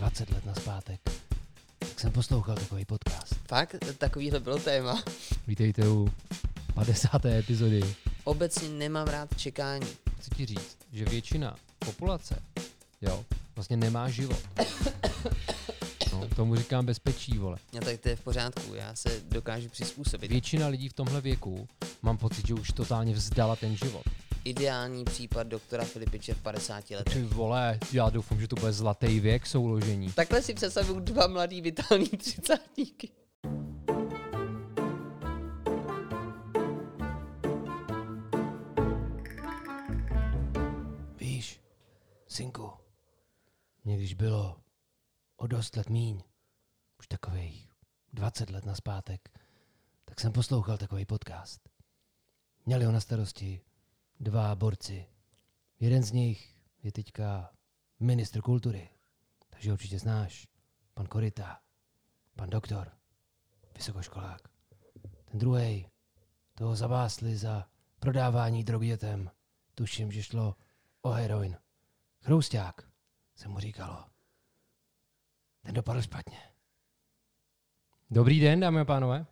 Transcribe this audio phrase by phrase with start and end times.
[0.00, 1.00] 20 let naspátek,
[1.78, 3.34] tak jsem poslouchal takový podcast.
[3.48, 3.76] Fakt?
[3.98, 5.02] Takovýhle bylo téma.
[5.46, 6.10] Vítejte u
[6.74, 7.24] 50.
[7.24, 7.94] epizody.
[8.24, 9.86] Obecně nemám rád čekání.
[10.18, 12.42] Chci ti říct, že většina populace,
[13.00, 13.24] jo,
[13.56, 14.40] vlastně nemá život.
[16.12, 17.58] No, tomu říkám bezpečí, vole.
[17.74, 20.30] No tak to je v pořádku, já se dokážu přizpůsobit.
[20.30, 21.68] Většina lidí v tomhle věku,
[22.02, 24.04] mám pocit, že už totálně vzdala ten život.
[24.44, 27.14] Ideální případ doktora Filipiče v 50 letech.
[27.14, 30.12] Ty vole, já doufám, že to bude zlatý věk souložení.
[30.12, 33.10] Takhle si představuju dva mladý vitální třicátníky.
[41.18, 41.60] Víš,
[42.26, 42.70] synku,
[43.84, 44.60] mě když bylo
[45.36, 46.22] o dost let míň,
[46.98, 47.68] už takových
[48.12, 49.28] 20 let naspátek,
[50.04, 51.68] tak jsem poslouchal takový podcast.
[52.66, 53.60] Měli ho na starosti
[54.20, 55.06] dva borci.
[55.80, 57.50] Jeden z nich je teďka
[58.00, 58.88] ministr kultury,
[59.50, 60.46] takže určitě znáš.
[60.94, 61.60] Pan Korita,
[62.36, 62.92] pan doktor,
[63.76, 64.48] vysokoškolák.
[65.24, 65.86] Ten druhý,
[66.54, 69.30] toho zabásli za prodávání drog dětem.
[69.74, 70.56] Tuším, že šlo
[71.02, 71.56] o heroin.
[72.20, 72.88] Chrousták,
[73.36, 74.04] se mu říkalo.
[75.62, 76.38] Ten dopadl špatně.
[78.10, 79.26] Dobrý den, dámy a pánové.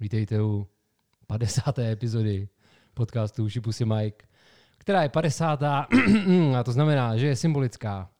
[0.00, 0.68] Vítejte u
[1.26, 1.78] 50.
[1.78, 2.48] epizody
[2.94, 4.26] podcastu Uši Pusy Mike,
[4.78, 5.62] která je 50.
[6.58, 8.10] a to znamená, že je symbolická.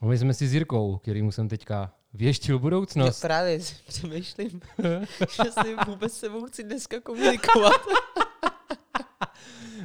[0.00, 3.20] A My jsme si s Jirkou, kterýmu jsem teďka věštil Já budoucnost.
[3.20, 4.60] právě si přemýšlím,
[5.20, 7.72] že si vůbec se sebou chci dneska komunikovat.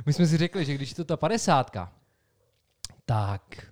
[0.06, 1.72] My jsme si řekli, že když je to ta 50,
[3.06, 3.66] tak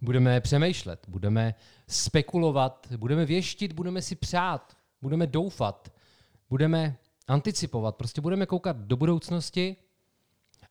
[0.00, 1.54] budeme přemýšlet, budeme
[1.88, 5.92] spekulovat, budeme věštit, budeme si přát, budeme doufat,
[6.50, 6.96] budeme
[7.28, 9.76] anticipovat, prostě budeme koukat do budoucnosti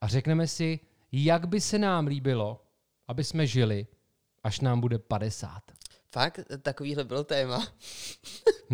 [0.04, 0.80] a řekneme si,
[1.12, 2.64] jak by se nám líbilo,
[3.08, 3.88] aby jsme žili,
[4.44, 5.62] až nám bude 50.
[6.12, 6.40] Fakt?
[6.62, 7.68] Takovýhle bylo téma.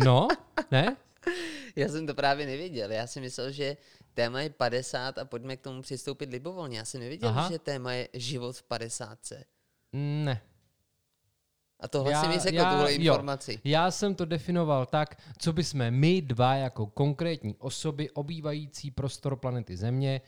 [0.04, 0.28] No,
[0.70, 0.96] ne?
[1.76, 2.92] Já jsem to právě nevěděl.
[2.92, 3.76] Já si myslel, že
[4.14, 6.78] téma je 50 a pojďme k tomu přistoupit libovolně.
[6.78, 7.50] Já jsem nevěděl, Aha.
[7.52, 9.18] že téma je život v 50.
[9.92, 10.42] Ne.
[11.80, 12.98] A tohle Já- si mi řekl, já- tuhle jo.
[12.98, 13.60] informaci.
[13.64, 19.76] Já jsem to definoval tak, co bychom my dva jako konkrétní osoby obývající prostor planety
[19.76, 20.20] Země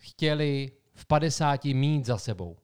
[0.00, 2.56] chtěli v 50 mít za sebou.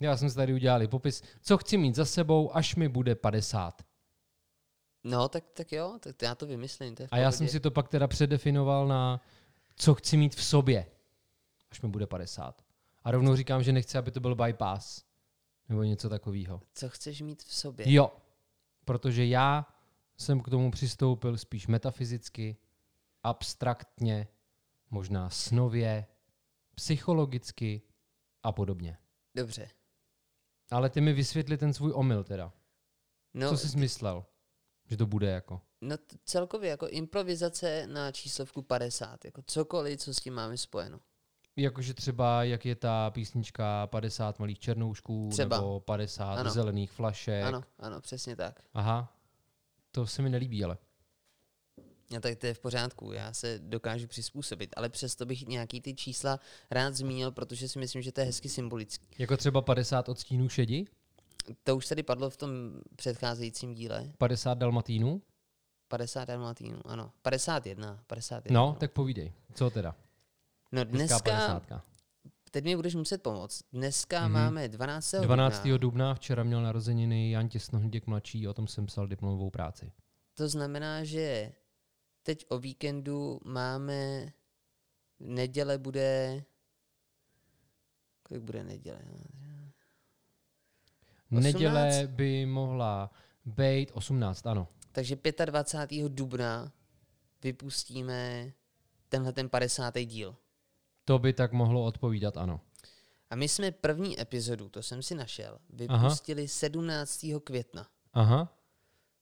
[0.00, 3.82] Já jsem si tady udělal popis, co chci mít za sebou, až mi bude 50.
[5.04, 6.94] No, tak, tak jo, tak já to vymyslím.
[6.94, 9.20] To A já jsem si to pak teda předefinoval na,
[9.76, 10.86] co chci mít v sobě,
[11.70, 12.62] až mi bude 50.
[13.04, 15.04] A rovnou říkám, že nechci, aby to byl bypass.
[15.68, 16.60] Nebo něco takového.
[16.74, 17.92] Co chceš mít v sobě?
[17.92, 18.12] Jo,
[18.84, 19.66] protože já
[20.16, 22.56] jsem k tomu přistoupil spíš metafyzicky,
[23.22, 24.28] abstraktně,
[24.94, 26.06] možná snově,
[26.74, 27.82] psychologicky
[28.42, 28.98] a podobně.
[29.36, 29.68] Dobře.
[30.70, 32.52] Ale ty mi vysvětli ten svůj omyl teda.
[33.34, 34.24] No, Co jsi myslel,
[34.86, 35.60] že to bude jako?
[35.80, 39.24] no t- celkově jako improvizace na číslovku 50.
[39.24, 41.00] Jako cokoliv, co s tím máme spojeno.
[41.56, 45.56] Jakože třeba, jak je ta písnička 50 malých černoušků, Třeba.
[45.56, 46.50] nebo 50 Ano.
[46.50, 47.44] zelených flašek.
[47.44, 48.60] Ano, ano, přesně tak.
[48.74, 49.16] Aha,
[49.90, 50.78] to se mi nelíbí, ale.
[52.14, 55.94] No tak to je v pořádku, já se dokážu přizpůsobit, ale přesto bych nějaký ty
[55.94, 59.06] čísla rád zmínil, protože si myslím, že to je hezky symbolický.
[59.18, 60.84] Jako třeba 50 odstínů šedi,
[61.62, 62.50] To už tady padlo v tom
[62.96, 64.12] předcházejícím díle.
[64.18, 65.22] 50 dalmatínů.
[65.88, 67.12] 50 dalmatínů, ano.
[67.22, 68.60] 51, 51.
[68.60, 69.96] No, tak povídej, co teda?
[70.72, 71.82] no dneska, 50.
[72.50, 73.62] teď mi budeš muset pomoct.
[73.72, 74.32] Dneska Mhm.
[74.32, 75.14] máme 12.
[75.20, 75.62] 12.
[75.62, 75.78] dubna.
[75.78, 79.92] dubna včera měl narozeniny Jan Těsnohníděk mladší, o tom jsem psal diplomovou práci.
[80.34, 81.52] To znamená, že
[82.24, 84.32] teď o víkendu máme,
[85.20, 86.44] neděle bude,
[88.22, 88.98] kolik bude neděle?
[91.30, 92.10] Neděle 18?
[92.10, 93.10] by mohla
[93.44, 94.68] být 18, ano.
[94.92, 96.08] Takže 25.
[96.08, 96.72] dubna
[97.42, 98.52] vypustíme
[99.08, 99.94] tenhle ten 50.
[99.98, 100.36] díl.
[101.04, 102.60] To by tak mohlo odpovídat, ano.
[103.30, 106.48] A my jsme první epizodu, to jsem si našel, vypustili Aha.
[106.48, 107.26] 17.
[107.44, 107.88] května.
[108.12, 108.58] Aha,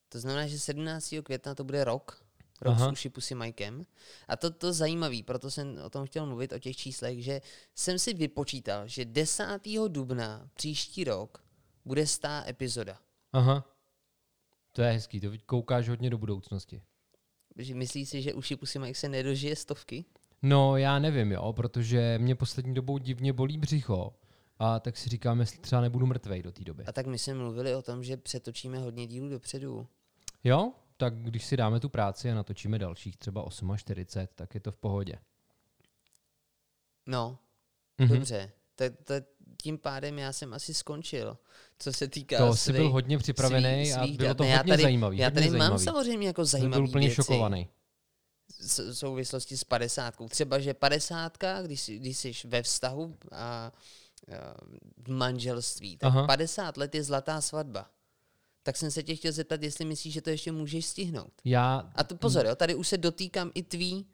[0.09, 1.15] To znamená, že 17.
[1.23, 2.25] května to bude rok,
[2.63, 2.89] rok Aha.
[2.89, 3.87] s Uši Pusy Majkem.
[4.29, 7.41] A to to zajímavý, proto jsem o tom chtěl mluvit, o těch číslech, že
[7.75, 9.45] jsem si vypočítal, že 10.
[9.89, 11.45] dubna příští rok
[11.85, 12.99] bude stá epizoda.
[13.33, 13.69] aha.
[14.73, 16.83] To je hezký, to koukáš hodně do budoucnosti.
[17.57, 20.05] Že myslíš si, že Uši Pusy Mike se nedožije stovky?
[20.43, 24.13] No, já nevím, jo, protože mě poslední dobou divně bolí břicho.
[24.59, 26.85] A tak si říkám, jestli třeba nebudu mrtvej do té doby.
[26.85, 29.87] A tak my jsme mluvili o tom, že přetočíme hodně dílů dopředu.
[30.45, 33.45] Jo, tak když si dáme tu práci a natočíme dalších třeba
[33.77, 35.15] 48, tak je to v pohodě.
[37.07, 37.39] No,
[37.99, 38.09] Mhm.
[38.15, 38.53] dobře.
[38.75, 39.25] Tak, tak
[39.63, 41.39] tím pádem já jsem asi skončil,
[41.79, 44.57] co se týká To jsi byl hodně připravený svých, a svých bylo to Ne, já
[44.57, 45.19] hodně tady, zajímavý.
[45.19, 45.85] Já hodně tady mám zajímavý.
[45.85, 47.69] samozřejmě jako zajímavý byl úplně věci šokovaný.
[48.61, 50.29] s- v souvislosti s padesátkou.
[50.29, 53.73] Třeba, že padesátka, když, jsi- když jsi ve vztahu a, a
[54.97, 56.07] v manželství, tak.
[56.07, 56.27] Aha.
[56.27, 57.91] 50 let je zlatá svatba.
[58.63, 61.33] Tak jsem se tě chtěl zeptat, jestli myslíš, že to ještě můžeš stihnout.
[61.45, 64.07] Já, A to pozor, jo, tady už se dotýkám i tvý,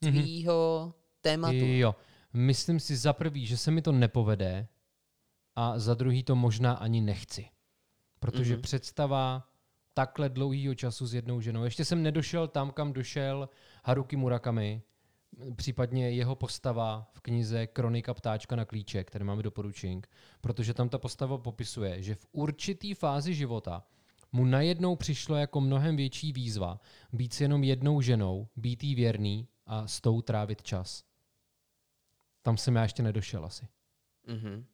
[0.00, 1.56] tvýho tématu.
[1.60, 1.94] jo,
[2.32, 4.68] myslím si za prvý, že se mi to nepovede
[5.56, 7.48] a za druhý to možná ani nechci.
[8.20, 8.62] Protože Mhm.
[8.62, 9.48] představa
[9.94, 11.64] takhle dlouhýho času s jednou ženou.
[11.64, 13.48] Ještě jsem nedošel tam, kam došel
[13.84, 14.82] Haruki Murakami,
[15.56, 20.02] případně jeho postava v knize Kronika ptáčka na klíče, které máme doporučení,
[20.40, 23.84] protože tam ta postava popisuje, že v určitý fázi života
[24.32, 26.80] mu najednou přišlo jako mnohem větší výzva
[27.12, 31.04] být s jenom jednou ženou, být jí věrný a s tou trávit čas.
[32.42, 33.68] Tam jsem já ještě nedošel asi.
[34.26, 34.64] Mhm.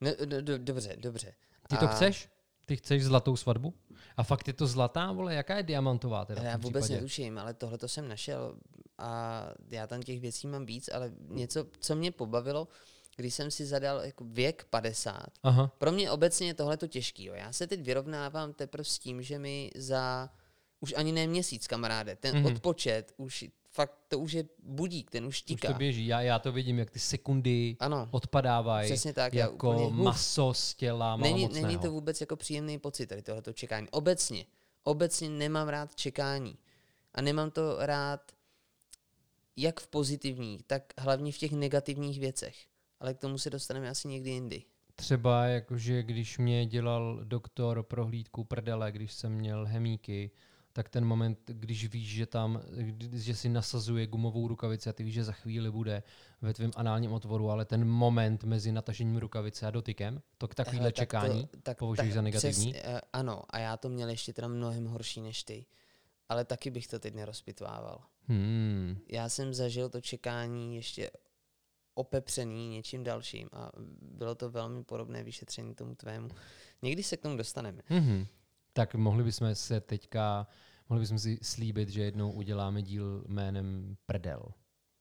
[0.00, 1.34] No, do, do, dobře, dobře.
[1.68, 2.28] Ty to A- chceš?
[2.66, 3.74] Ty chceš zlatou svatbu?
[4.16, 6.94] A fakt je to zlatá, vole, jaká je diamantová teda Já vůbec případě?
[7.00, 8.58] netuším, ale tohle to jsem našel
[9.02, 12.68] a já tam těch věcí mám víc, ale něco, co mě pobavilo,
[13.16, 15.22] když jsem si zadal jako věk 50.
[15.42, 17.24] Aha, Pro mě obecně je tohle to těžký.
[17.24, 17.34] Jo.
[17.34, 20.30] Já se teď vyrovnávám teprve s tím, že mi za
[20.80, 22.44] už ani ne měsíc, kamaráde, ten Mhm.
[22.46, 22.52] mm-hmm.
[22.56, 23.44] odpočet už
[23.74, 25.68] fakt to už je budík, ten už už tíká.
[25.72, 26.06] to běží.
[26.06, 29.34] Já, já to vidím, jak ty sekundy Ano, odpadávají přesně tak.
[29.34, 33.22] já jako úplně, uf, maso z těla není, není to vůbec jako příjemný pocit, tady
[33.22, 33.88] tohleto čekání.
[33.90, 34.44] Obecně,
[34.84, 36.58] obecně nemám rád čekání.
[37.14, 38.20] A nemám to rád
[39.56, 42.56] jak v pozitivních, tak hlavně v těch negativních věcech.
[43.00, 44.62] Ale k tomu se dostaneme asi někdy jindy.
[44.94, 50.30] Třeba jakože když mě dělal doktor prohlídku prdele, když jsem měl hemíky,
[50.72, 52.62] tak ten moment, když víš, že tam,
[53.12, 56.02] že si nasazuje gumovou rukavici a ty víš, že za chvíli bude
[56.42, 60.88] ve tvém análním otvoru, ale ten moment mezi natažením rukavice a dotykem, to k takovýhle
[60.88, 62.72] tak čekání to, tak, považuješ tak, za negativní?
[62.72, 65.66] Přes, uh, ano, a já to měl ještě teda mnohem horší než ty.
[66.28, 68.04] Ale taky bych to teď nerozpitvával.
[68.28, 68.96] Hmm.
[69.08, 71.10] Já jsem zažil to čekání ještě
[71.94, 73.72] opepřený něčím dalším a
[74.02, 76.28] bylo to velmi podobné vyšetření tomu tvému.
[76.82, 77.82] Někdy se k tomu dostaneme.
[77.90, 78.26] Mhm.
[78.72, 80.46] Tak mohli bychom se teďka,
[80.88, 84.42] mohli bychom si slíbit, že jednou uděláme díl jménem Prdel.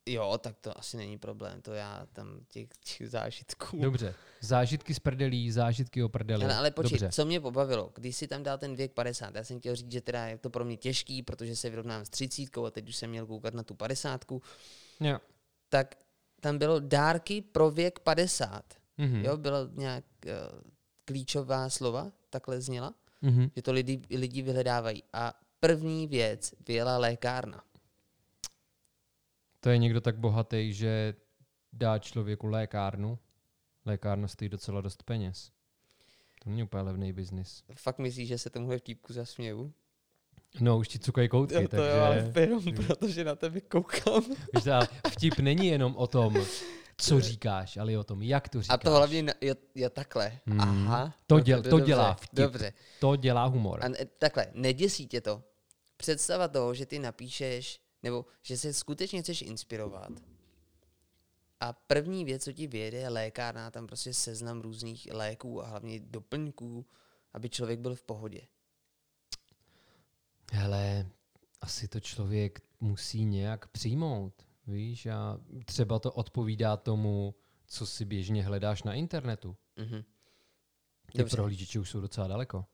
[0.09, 2.67] Jo, tak to asi není problém, to já tam těch,
[2.97, 3.79] těch zážitků.
[3.81, 4.15] Dobře.
[4.41, 6.43] Zážitky z prdelí, zážitky o prdeli.
[6.45, 7.11] Ale, ale počkej, Dobře.
[7.15, 10.01] co mě pobavilo, když si tam dal ten věk 50, já jsem chtěl říct, že
[10.01, 13.09] teda je to pro mě těžký, protože se vyrovnám s 30 a teď už jsem
[13.09, 14.25] měl koukat na tu 50,
[14.99, 15.19] Jo.
[15.69, 15.95] tak
[16.39, 18.63] tam bylo dárky pro věk 50.
[18.97, 19.25] Mhm.
[19.25, 20.31] Jo, byla nějak uh,
[21.05, 23.49] klíčová slova, takhle zněla, Mhm.
[23.55, 25.03] že to lidi, lidi vyhledávají.
[25.13, 27.63] A první věc vyjela lékárna.
[29.63, 31.13] To je někdo tak bohatý, že
[31.73, 33.19] dá člověku lékárnu.
[33.85, 35.51] Lékárna stojí docela dost peněz.
[36.43, 37.63] To není úplně levný biznis.
[37.75, 39.73] Fakt myslíš, že se tomuhle vtípku zasměju?
[40.59, 41.89] No, už ti cukají koutky, Jo, to takže...
[41.89, 44.23] jo, ale jenom protože na tebe koukám.
[44.55, 44.63] Víš,
[45.11, 46.35] vtip není jenom o tom,
[46.97, 48.73] co říkáš, ale i o tom, jak to říkáš.
[48.73, 50.39] A to hlavně je, je takhle.
[50.45, 50.61] Hmm.
[50.61, 51.15] Aha.
[51.27, 52.33] To děl- to dobře, dělá vtip.
[52.33, 52.73] Dobře.
[52.99, 53.79] To dělá humor.
[53.85, 55.43] A ne, takhle, neděsí tě to.
[55.97, 60.09] Představa toho, že ty napíšeš, nebo že se skutečně chceš inspirovat.
[61.59, 65.99] A první věc, co ti vyjede, je lékárna, tam prostě seznam různých léků a hlavně
[65.99, 66.85] doplňků,
[67.33, 68.41] aby člověk byl v pohodě.
[70.51, 71.09] Hele,
[71.61, 74.33] asi to člověk musí nějak přijmout,
[74.67, 77.35] víš, a třeba to odpovídá tomu,
[77.67, 79.55] co si běžně hledáš na internetu.
[79.77, 80.03] Mhm.
[81.11, 81.35] Ty Dobře.
[81.35, 82.65] prohlížeče už jsou docela daleko.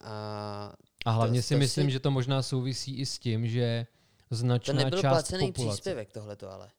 [0.00, 0.72] A
[1.06, 3.86] A hlavně To- si to myslím, si- že to možná souvisí i s tím, že
[4.34, 5.72] to značná nebyl část placený populace.
[5.72, 6.70] příspěvek tohleto ale.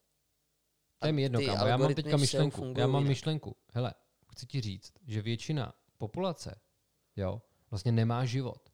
[1.00, 1.68] To je mi jedno, kámo.
[1.68, 2.74] Já mám teďka myšlenku.
[2.78, 3.56] Já mám myšlenku.
[3.74, 3.94] Hele,
[4.32, 6.60] chci ti říct, že většina populace,
[7.16, 8.70] jo, vlastně nemá život.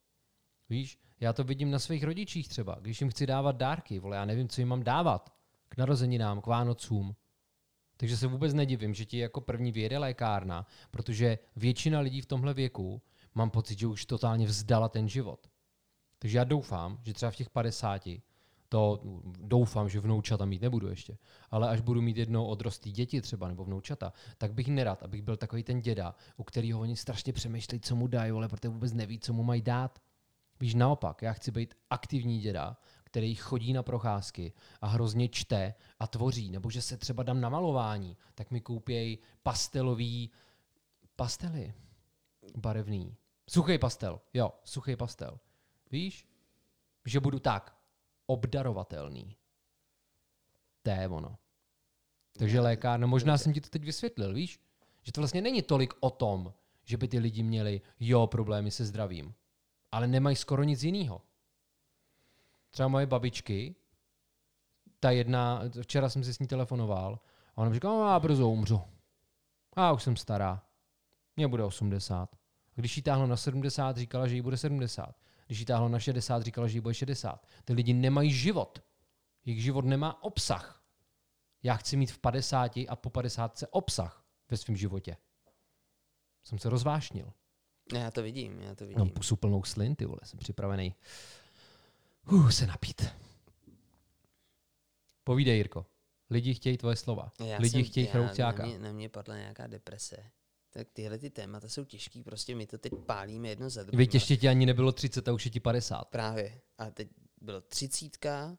[0.70, 4.26] Víš, já to vidím na svých rodičích třeba, když jim chci dávat dárky, vole, já
[4.26, 5.34] nevím, co jim mám dávat.
[5.70, 7.16] K narozeninám, k Vánocům.
[7.98, 12.54] Takže se vůbec nedivím, že ti jako první vyjede lékárna, protože většina lidí v tomhle
[12.54, 13.02] věku
[13.36, 15.48] mám pocit, že už totálně vzdala ten život.
[16.20, 18.08] Takže já doufám, že třeba v těch 50,
[18.72, 19.01] to
[19.40, 21.18] doufám, že vnoučata mít nebudu ještě,
[21.50, 25.38] ale až budu mít jednou odrostlý děti třeba nebo vnoučata, tak bych nerad, abych byl
[25.38, 29.20] takový ten děda, u kterého oni strašně přemýšlejí, co mu dají, ale protože vůbec neví,
[29.20, 30.00] co mu mají dát.
[30.60, 36.08] Víš, naopak, já chci být aktivní děda, který chodí na procházky a hrozně čte a
[36.08, 40.32] tvoří, nebo že se třeba dám na malování, tak mi koupěj pastelový
[41.16, 41.74] pastely
[42.58, 43.16] barevný.
[43.50, 45.40] Suchý pastel, jo, suchý pastel.
[45.92, 46.28] Víš?
[47.06, 47.81] Že budu tak
[48.34, 49.36] obdarovatelný.
[50.82, 51.38] To je ono.
[52.40, 54.60] Takže lékárna, možná jsem ti to teď vysvětlil, víš?
[55.02, 58.86] Že to vlastně není tolik o tom, že by ty lidi měli, jo, problémy se
[58.86, 59.34] zdravím,
[59.92, 61.22] ale nemají skoro nic jiného.
[62.70, 63.76] Třeba moje babičky,
[65.00, 67.20] ta jedna, včera jsem si s ní telefonoval
[67.56, 68.82] a ona mi říkala, no, já brzo umřu.
[69.74, 70.64] A už jsem stará.
[71.36, 72.30] Mně bude 80.
[72.34, 75.16] A když jí táhlo na 70, říkala, že jí bude 70.
[75.51, 77.48] Když jí táhlo na 60, říkala, že jí bude 60.
[77.65, 78.84] Ty lidi nemají život.
[79.46, 80.84] Jejich život nemá obsah.
[81.63, 85.17] Já chci mít v 50 a po 50 obsah ve svém životě.
[86.43, 87.34] Jsem se rozvášnil.
[87.93, 89.00] Já to vidím, já to vidím.
[89.00, 90.96] Mám pusu plnou slin, ty vole, jsem připravený
[92.31, 93.05] uh, se napít.
[95.24, 95.86] Povídej, Jirko.
[96.29, 97.31] Lidi chtějí tvoje slova.
[97.46, 98.63] Já Lidi jsem, chtějí já, chrouťáka.
[98.63, 100.31] Na mě, na mě padla nějaká deprese.
[100.74, 103.98] Tak tyhle ty témata jsou těžký, prostě my to teď pálíme jedno za druhým.
[104.00, 106.04] Víte, ještě ti ani nebylo 30 a už je ti 50.
[106.06, 106.62] Právě.
[106.78, 107.08] A teď
[107.42, 108.58] bylo třicítka,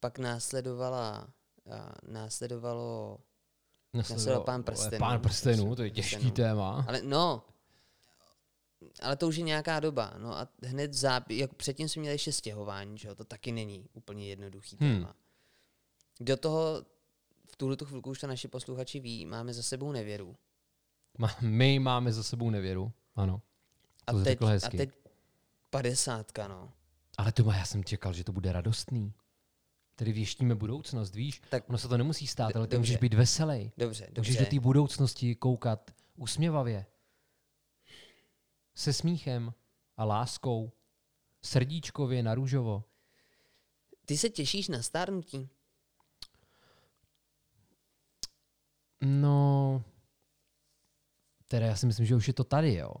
[0.00, 1.28] pak následovala,
[1.72, 3.18] a následovalo,
[3.94, 4.98] následoval pán prstenů.
[4.98, 6.20] Pán prstenů, to je Prstenů.
[6.22, 6.84] těžký téma.
[6.88, 7.44] ale no,
[9.02, 10.14] ale to už je nějaká doba.
[10.18, 13.88] No a hned záp- jak předtím jsme měli ještě stěhování, že jo, to taky není
[13.92, 14.94] úplně jednoduchý Hmm.
[14.94, 15.14] téma.
[16.20, 16.84] Do toho
[17.50, 20.36] v tuhle tu chvilku už to naši posluchači ví, máme za sebou nevěru.
[21.40, 23.42] My máme za sebou nevěru, ano.
[24.06, 24.90] A To teď, a teď
[25.70, 26.72] padesátka, no.
[27.18, 29.12] Ale to já jsem čekal, že to bude radostný.
[29.96, 31.42] Tedy věštíme budoucnost, víš?
[31.50, 32.78] Tak- ono se to nemusí stát, ale ty dobře.
[32.78, 33.72] můžeš být veselý.
[33.76, 34.56] Dobře, Můžeš do dobře.
[34.56, 36.86] té budoucnosti koukat usměvavě.
[38.74, 39.54] Se smíchem
[39.96, 40.72] a láskou.
[41.42, 42.84] Srdíčkově na růžovo.
[44.06, 45.48] Ty se těšíš na stárnutí?
[49.00, 49.84] No,
[51.48, 52.94] teda já si myslím, že už je to tady, jo.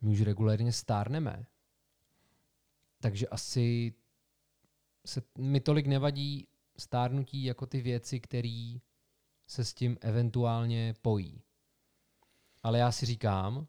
[0.00, 1.46] My už regulérně stárneme.
[3.00, 3.94] Takže asi
[5.06, 6.48] se mi tolik nevadí
[6.78, 8.74] stárnutí jako ty věci, které
[9.46, 11.42] se s tím eventuálně pojí.
[12.62, 13.66] Ale já si říkám,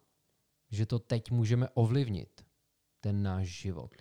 [0.70, 2.46] že to teď můžeme ovlivnit,
[3.00, 3.92] ten náš život.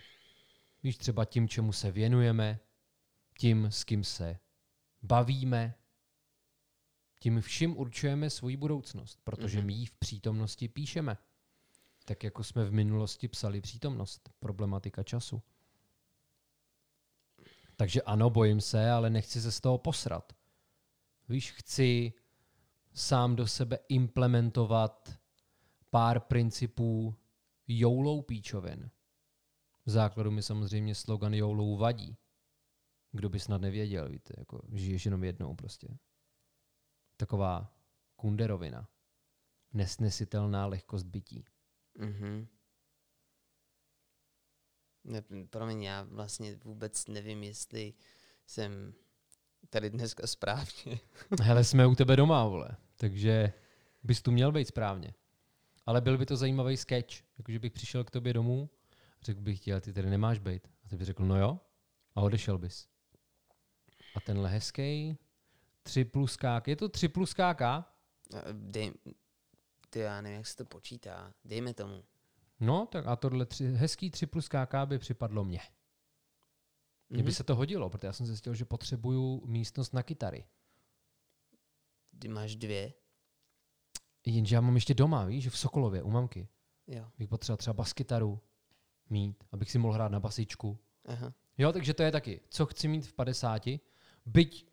[0.82, 2.60] Víš, třeba tím, čemu se věnujeme,
[3.38, 4.38] tím, s kým se
[5.02, 5.74] bavíme,
[7.22, 11.16] tím vším určujeme svoji budoucnost, protože my ji v přítomnosti píšeme.
[12.04, 15.42] Tak jako jsme v minulosti psali přítomnost, problematika času.
[17.76, 20.32] Takže ano, bojím se, ale nechci se z toho posrat.
[21.28, 22.12] Víš, chci
[22.94, 25.18] sám do sebe implementovat
[25.90, 27.14] pár principů
[27.68, 28.90] joulou píčovin.
[29.86, 32.16] V základu mi samozřejmě slogan joulou vadí.
[33.12, 35.88] Kdo by snad nevěděl, víte, jako žiješ jenom jednou prostě
[37.20, 37.74] taková
[38.16, 38.88] kunderovina.
[39.72, 41.44] Nesnesitelná lehkost bytí.
[41.98, 42.48] Mhm.
[45.04, 47.94] Ne, promiň, já vlastně vůbec nevím, jestli
[48.46, 48.94] jsem
[49.70, 51.00] tady dneska správně.
[51.42, 52.76] Hele, jsme u tebe doma, vole.
[52.96, 53.52] Takže
[54.02, 55.14] bys tu měl být správně.
[55.86, 57.14] Ale byl by to zajímavý sketch.
[57.38, 58.70] Jakože bych přišel k tobě domů,
[59.22, 60.68] řekl bych ti, ale ty tady nemáš být.
[60.84, 61.60] A ty by řekl, no jo,
[62.14, 62.88] a odešel bys.
[64.14, 65.18] A tenhle hezký
[65.82, 67.62] 3 plus KK, je to 3 plus KK?
[68.52, 68.92] Dej,
[69.90, 71.34] ty já nevím, jak se to počítá.
[71.44, 72.04] Dejme tomu.
[72.60, 75.60] No, tak a tohle tři, hezký 3 plus KK by připadlo mně.
[77.10, 77.34] Mně by Mhm.
[77.34, 80.44] se to hodilo, protože já jsem zjistil, že potřebuju místnost na kytary.
[82.18, 82.92] Ty máš dvě.
[84.26, 86.48] Jenže já mám ještě doma, víš, v Sokolově, u mamky.
[86.86, 87.10] Jo.
[87.18, 88.40] Bych potřeboval třeba baskytaru
[89.10, 90.78] mít, abych si mohl hrát na basičku.
[91.04, 91.34] Aha.
[91.58, 93.80] Jo, takže to je taky, co chci mít v 50,
[94.26, 94.69] byť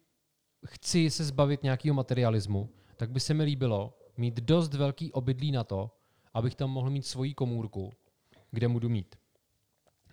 [0.65, 5.63] chci se zbavit nějakého materialismu, tak by se mi líbilo mít dost velký obydlí na
[5.63, 5.91] to,
[6.33, 7.93] abych tam mohl mít svoji komůrku,
[8.51, 9.15] kde budu mít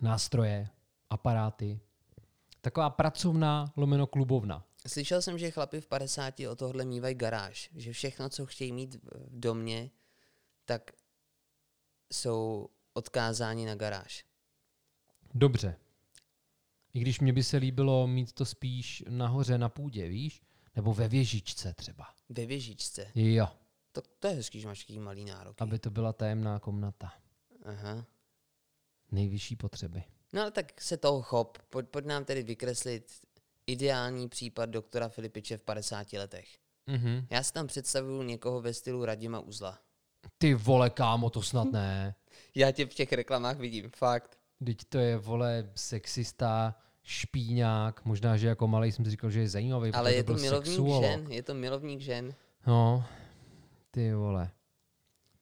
[0.01, 0.69] nástroje,
[1.09, 1.79] aparáty,
[2.61, 4.65] taková pracovná lomeno klubovna.
[4.87, 7.69] Slyšel jsem, že chlapi v 50 o tohle mývají garáž.
[7.75, 9.91] Že všechno, co chtějí mít v- v domě,
[10.65, 10.91] tak
[12.13, 14.25] jsou odkázáni na garáž.
[15.33, 15.75] Dobře.
[16.95, 20.41] I když mě by se líbilo mít to spíš nahoře na půdě, víš?
[20.75, 22.05] Nebo ve věžičce třeba.
[22.29, 23.11] Ve věžičce.
[23.15, 23.47] Jo,
[23.91, 25.57] To, to je hezký, že máš takový malý nároky.
[25.59, 27.13] aby to byla tajemná komnata.
[27.65, 28.05] Aha.
[29.11, 30.03] Nejvyšší potřeby.
[30.33, 31.57] No ale tak se toho chop.
[31.69, 33.11] Pojď, pojď nám tedy vykreslit
[33.67, 36.47] ideální případ doktora Filipiče v 50 letech.
[36.87, 37.27] Mhm.
[37.29, 39.79] Já si tam představuju někoho ve stylu Radima Uzla.
[40.37, 42.15] Ty vole, kámo, to snad ne.
[42.55, 44.39] Já tě v těch reklamách vidím, fakt.
[44.65, 46.75] Teď to je, vole, sexista,
[47.05, 48.05] špíňák.
[48.05, 50.65] Možná, že jako malý jsem si říkal, že je zajímavý, Ale je to byl milovník
[50.65, 51.03] sexuolog.
[51.03, 52.33] žen, je to milovník žen.
[52.67, 53.05] No,
[53.91, 54.51] ty vole.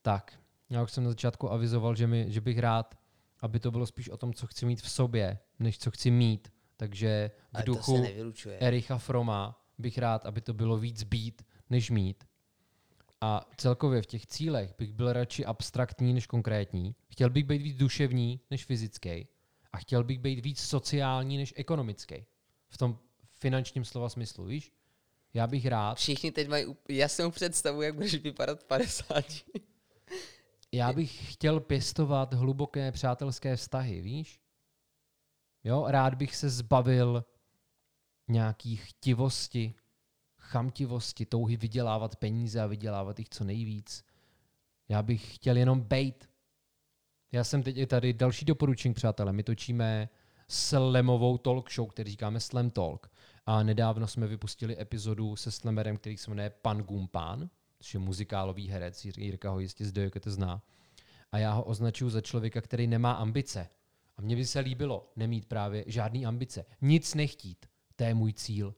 [0.01, 0.39] Tak,
[0.69, 2.95] já už jsem na začátku avizoval, že, mi, že bych rád,
[3.41, 6.53] aby to bylo spíš o tom, co chci mít v sobě, než co chci mít.
[6.77, 8.03] Takže v Ale to duchu.
[8.59, 12.23] Ericha Froma bych rád, aby to bylo víc být, než mít.
[13.21, 16.95] A celkově v těch cílech bych byl radši abstraktní než konkrétní.
[17.07, 19.27] Chtěl bych být víc duševní než fyzický.
[19.73, 22.25] A chtěl bych být víc sociální než ekonomický.
[22.69, 22.99] V tom
[23.31, 24.73] finančním slova smyslu, víš?
[25.33, 29.25] Já bych rád, Všichni teď mají jasnou představu, jak budeš vypadat v 50.
[30.71, 34.41] já bych chtěl pěstovat hluboké přátelské vztahy, víš?
[35.63, 37.25] Jo, rád bych se zbavil
[38.27, 39.73] nějaký chtivosti,
[40.37, 44.05] chamtivosti, touhy vydělávat peníze a vydělávat jich co nejvíc.
[44.89, 46.29] Já bych chtěl jenom bejt.
[47.33, 49.33] Já jsem teď i tady další doporučení, přátelé.
[49.33, 50.09] My točíme
[50.47, 53.11] slamovou talk show, který říkáme Slam Talk.
[53.45, 57.49] A nedávno jsme vypustili epizodu se slamerem, který se jmenuje Pan Gumpán,
[57.79, 60.63] což je muzikálový herec, Jirka ho jistě zde, to zná.
[61.31, 63.69] A já ho označuji za člověka, který nemá ambice.
[64.17, 66.65] A mně by se líbilo nemít právě žádný ambice.
[66.81, 67.65] Nic nechtít.
[67.95, 68.75] To je můj cíl.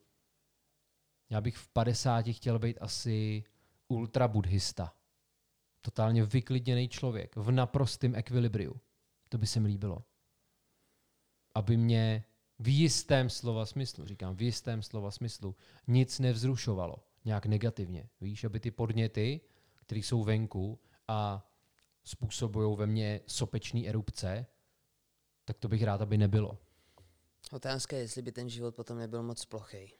[1.29, 3.43] Já bych v 50 chtěl být asi
[3.87, 4.93] ultrabuddhista.
[5.85, 8.79] Totálně vyklidněný člověk, v naprostém ekvilibriu.
[9.29, 10.03] To by se mi líbilo.
[11.55, 12.23] Aby mě
[12.59, 15.55] v jistém slova smyslu, říkám v jistém slova smyslu,
[15.87, 18.09] nic nevzrušovalo nějak negativně.
[18.21, 19.41] Víš, aby ty podněty,
[19.75, 21.49] které jsou venku a
[22.03, 24.45] způsobují ve mně sopečný erupce,
[25.45, 26.57] tak to bych rád, aby nebylo.
[27.51, 29.97] Otázka je, jestli by ten život potom nebyl moc plochej.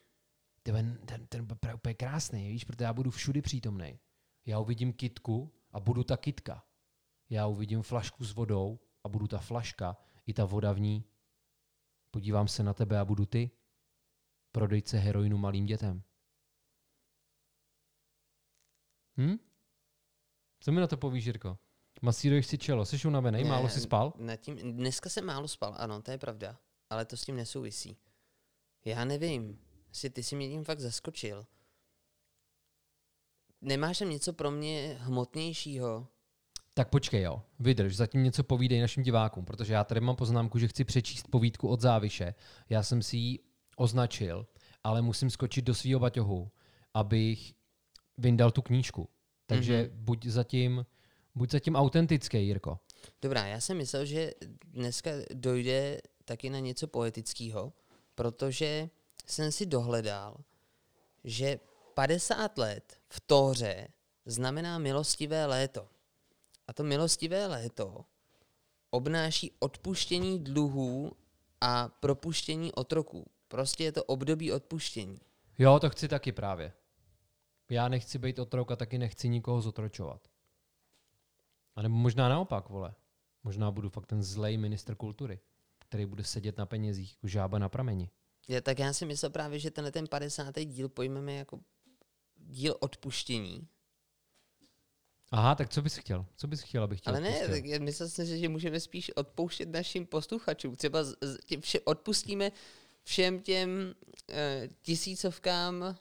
[0.63, 3.99] ten, ten, ten bude úplně krásný, víš, protože já budu všudy přítomný.
[4.45, 6.63] Já uvidím kitku a budu ta kitka.
[7.29, 11.05] Já uvidím flašku s vodou a budu ta flaška, i ta voda v ní.
[12.11, 13.51] Podívám se na tebe a budu ty.
[14.51, 16.03] Prodejce heroinu malým dětem.
[19.17, 19.37] Hm?
[20.59, 21.57] Co mi na to povíš, Jirko?
[22.01, 24.13] Masíruješ si čelo, jsi unavený, Ne, málo si spal?
[24.17, 26.59] Nad tím, dneska jsem málo spal, ano, to je pravda.
[26.89, 27.97] Ale to s tím nesouvisí.
[28.85, 31.45] Já nevím, jestli ty si mě tím fakt zaskočil.
[33.61, 36.07] Nemáš tam něco pro mě hmotnějšího?
[36.73, 37.41] Tak počkej, jo.
[37.59, 41.67] Vydrž, zatím něco povídej našim divákům, protože já tady mám poznámku, že chci přečíst povídku
[41.67, 42.35] od Záviše.
[42.69, 43.39] Já jsem si ji
[43.77, 44.47] označil,
[44.83, 46.51] ale musím skočit do svého baťohu,
[46.93, 47.53] abych
[48.17, 49.09] vyndal tu knížku.
[49.45, 49.89] Takže mm-hmm.
[49.93, 50.85] buď zatím,
[51.35, 52.79] buď zatím autentický, Jirko.
[53.21, 54.31] Dobrá, já jsem myslel, že
[54.67, 57.73] dneska dojde taky na něco poetického,
[58.15, 58.89] protože
[59.25, 60.37] jsem si dohledal,
[61.23, 61.59] že
[61.95, 63.87] 50 let v Tóře
[64.25, 65.89] znamená milostivé léto.
[66.67, 68.05] A to milostivé léto
[68.89, 71.11] obnáší odpuštění dluhů
[71.61, 73.25] a propuštění otroků.
[73.47, 75.19] Prostě je to období odpuštění.
[75.57, 76.73] Jo, to chci taky právě.
[77.69, 80.27] Já nechci být otrok a taky nechci nikoho zotročovat.
[81.75, 82.93] A nebo možná naopak, vole.
[83.43, 85.39] Možná budu fakt ten zlej ministr kultury,
[85.79, 88.09] který bude sedět na penězích jako žába na prameni.
[88.47, 90.59] Je, tak já si myslel právě, že tenhle ten 50.
[90.59, 91.59] díl pojmeme jako
[92.45, 93.67] díl odpuštění.
[95.31, 96.25] Aha, tak co bys chtěl?
[96.35, 97.13] Co bys chtěl, abych chtěl?
[97.13, 100.75] Ale ne, tak já myslel jsem si, že můžeme spíš odpouštět našim posluchačům.
[100.75, 102.51] Třeba z, z, vše, odpustíme
[103.03, 103.95] všem těm
[104.29, 105.97] e, tisícovkám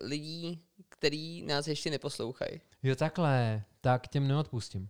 [0.00, 2.60] lidí, který nás ještě neposlouchají.
[2.82, 3.64] Jo, takhle.
[3.80, 4.88] Tak těm neodpustím.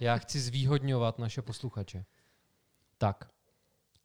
[0.00, 2.04] Já chci zvýhodňovat naše posluchače.
[2.98, 3.37] Tak.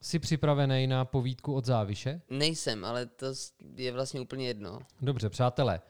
[0.03, 2.21] Jsi připravený na povídku od Záviše?
[2.29, 3.25] Nejsem, ale to
[3.75, 4.79] je vlastně úplně jedno.
[5.01, 5.81] Dobře, přátelé.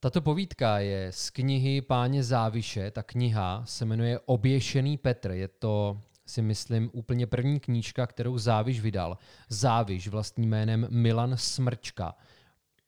[0.00, 2.90] Tato povídka je z knihy Páně Záviše.
[2.90, 5.30] Ta kniha se jmenuje Oběšený Petr.
[5.30, 9.18] Je to, si myslím, úplně první knížka, kterou Záviš vydal.
[9.48, 12.14] Záviš vlastním jménem Milan Smrčka.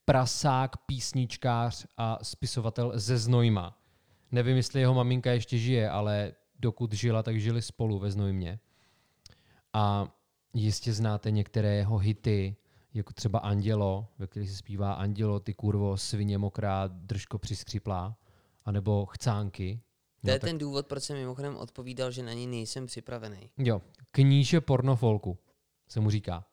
[0.04, 3.78] Prasák, písničkář a spisovatel ze Znojma.
[4.32, 8.58] Nevím, jestli jeho maminka ještě žije, ale dokud žila, tak žili spolu ve Znojmě.
[9.72, 10.08] A
[10.54, 12.56] jistě znáte některé jeho hity,
[12.94, 18.16] jako třeba Andělo, ve kterých se zpívá Andělo, ty kurvo, svině mokrá, držko přiskřiplá,
[18.64, 19.80] anebo Chcánky.
[20.24, 23.50] To je tak, ten důvod, proč jsem mimochodem odpovídal, že na ní nejsem připravený.
[23.58, 25.38] jo, kníže pornofolku
[25.88, 26.44] se mu říká.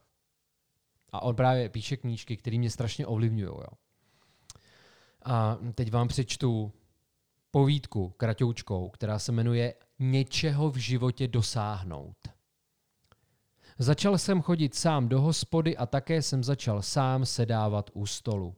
[1.11, 3.45] A on právě píše knížky, které mě strašně ovlivňují.
[3.45, 3.67] Jo.
[5.25, 6.71] A teď vám přečtu
[7.51, 12.17] povídku kratoučkou, která se jmenuje Něčeho v životě dosáhnout.
[13.81, 18.55] Začal jsem chodit sám do hospody a také jsem začal sám sedávat u stolu.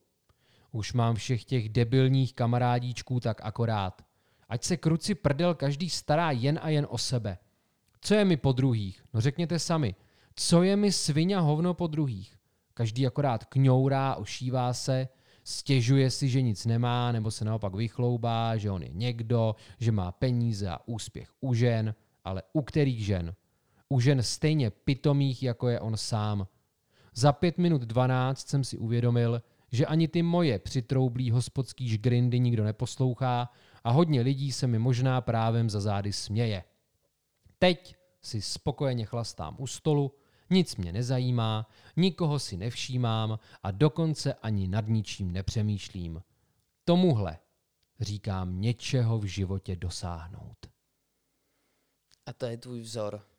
[0.72, 4.02] Už mám všech těch debilních kamarádíčků tak akorát.
[4.50, 7.38] Ať se kruci prdel každý stará jen a jen o sebe.
[8.02, 9.04] Co je mi po druhých?
[9.14, 9.96] No řekněte sami.
[10.36, 12.38] Co je mi svině hovno po druhých?
[12.74, 15.08] Každý akorát kňourá, ošívá se,
[15.44, 20.12] stěžuje si, že nic nemá, nebo se naopak vychloubá, že on je někdo, že má
[20.12, 23.36] peníze a úspěch u žen, ale u kterých žen?
[23.94, 26.48] U žen stejně pitomých, jako je on sám.
[27.16, 32.64] Za pět minut dvanáct jsem si uvědomil, že ani ty moje přitroublý hospodský žgrindy nikdo
[32.64, 33.50] neposlouchá
[33.84, 36.64] a hodně lidí se mi možná právem za zády směje.
[37.60, 40.16] Teď si spokojeně chlastám u stolu,
[40.50, 46.24] nic mě nezajímá, nikoho si nevšímám a dokonce ani nad ničím nepřemýšlím.
[46.86, 47.40] Tomuhle
[48.00, 50.58] říkám něčeho v životě dosáhnout.
[52.26, 53.33] A to je tvůj vzor.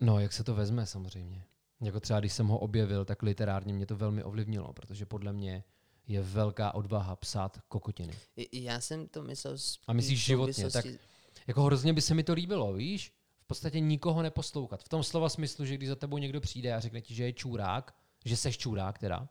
[0.00, 1.44] No, jak se to vezme samozřejmě.
[1.80, 5.64] Jako třeba, když jsem ho objevil, tak literárně mě to velmi ovlivnilo, protože podle mě
[6.06, 8.12] je velká odvaha psát kokotiny.
[8.36, 10.84] I- Já jsem to myslel z A myslíš životně, tak
[11.46, 13.12] jako hrozně by se mi to líbilo, víš?
[13.40, 14.82] V podstatě nikoho neposlouchat.
[14.84, 17.32] V tom slova smyslu, že když za tebou někdo přijde a řekne ti, že je
[17.32, 19.28] čurák, že seš čurák teda,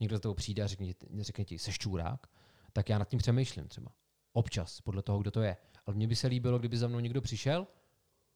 [0.00, 2.26] někdo za tebou přijde a řekne, ti- řekne ti, seš čurák,
[2.72, 3.92] tak já nad tím přemýšlím třeba.
[4.32, 5.56] Občas, podle toho, kdo to je.
[5.86, 7.66] Ale mně by se líbilo, kdyby za mnou někdo přišel,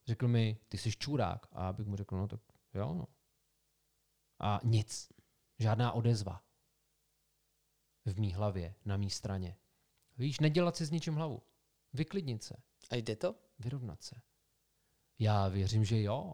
[0.07, 1.47] řekl mi, ty jsi čurák.
[1.51, 2.41] A já bych mu řekl, no tak
[2.73, 3.07] jo, no.
[4.39, 5.11] A nic.
[5.59, 6.43] Žádná odezva.
[8.05, 9.57] V mý hlavě, na mý straně.
[10.17, 11.41] Víš, nedělat si s ničím hlavu.
[11.93, 12.55] Vyklidnit se
[12.89, 13.35] A jde to?
[13.59, 14.21] vyrovnat se.
[15.19, 16.33] Já věřím, že jo.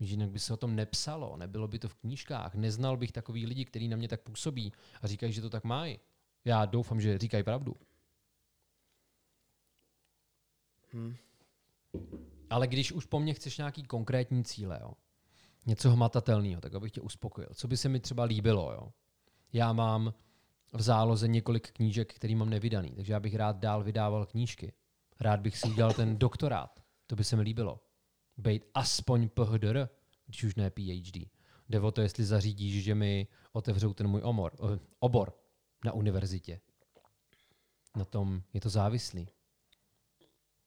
[0.00, 3.46] Že jinak by se o tom nepsalo, nebylo by to v knížkách, neznal bych takový
[3.46, 4.72] lidi, kteří na mě tak působí
[5.02, 6.00] a říkají, že to tak mají.
[6.44, 7.76] Já doufám, že říkají pravdu.
[10.92, 11.16] Hm.
[12.54, 14.92] Ale když už po mně chceš nějaký konkrétní cíle, jo,
[15.66, 17.48] něco hmatatelného, tak abych tě uspokojil.
[17.54, 18.92] Co by se mi třeba líbilo, jo?
[19.52, 20.14] Já mám
[20.72, 24.72] v záloze několik knížek, který mám nevydaný, takže já bych rád dál vydával knížky.
[25.20, 26.80] Rád bych si udělal ten doktorát.
[27.06, 27.80] To by se mi líbilo.
[28.36, 29.88] Být aspoň PHDR,
[30.26, 31.28] když už ne PhD.
[31.68, 35.38] Jde o to, jestli zařídíš, že mi otevřou ten můj omor, eh, obor
[35.84, 36.60] na univerzitě.
[37.96, 39.28] Na tom je to závislý.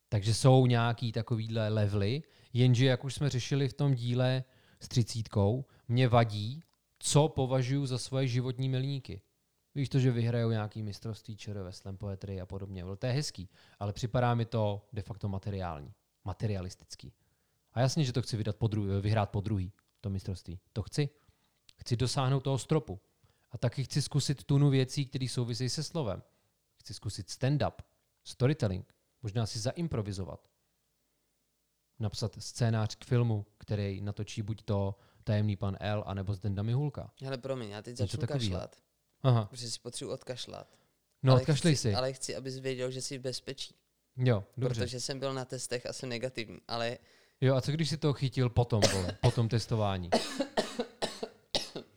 [0.10, 4.44] Takže jsou nějaký takovýhle levely, jenže jak už jsme řešili v tom díle
[4.80, 6.64] s třicítkou, mě vadí,
[7.00, 9.22] co považuji za svoje životní milníky.
[9.76, 12.84] Víš to, že vyhrajou nějaký mistrovství ČR ve slam poetry a podobně.
[13.00, 15.94] To je hezký, ale připadá mi to de facto materiální,
[16.26, 17.14] materialistický.
[17.74, 20.60] A jasně, že to chci vydat po dru- vyhrát po druhý, to mistrovství.
[20.74, 21.10] To chci.
[21.78, 23.00] Chci dosáhnout toho stropu.
[23.52, 26.24] A taky chci zkusit tunu věcí, které souvisejí se slovem.
[26.80, 27.74] Chci zkusit stand-up,
[28.24, 28.94] storytelling,
[29.24, 30.48] možná si zaimprovizovat.
[32.00, 37.12] Napsat scénář k filmu, který natočí buď to tajemný pan L, anebo Zdenda Mihulka.
[37.24, 38.76] Hele, promiň, já teď začnu kašlat,
[39.24, 40.78] Aha, protože si potřebuji odkašlat.
[41.24, 41.96] no ale odkašlej chci, si.
[41.96, 43.76] Ale chci, abys věděl, že jsi v bezpečí.
[44.18, 44.82] Jo, dobře.
[44.82, 46.98] Protože jsem byl na testech asi negativní, ale
[47.42, 50.10] Jo, a co když si to chytil potom, vole, po tom testování?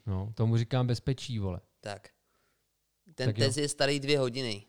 [0.07, 1.61] No, tomu říkám bezpečí, vole.
[1.81, 2.09] tak.
[3.15, 3.47] Ten Tak jo.
[3.47, 4.67] test je starý dvě hodiny.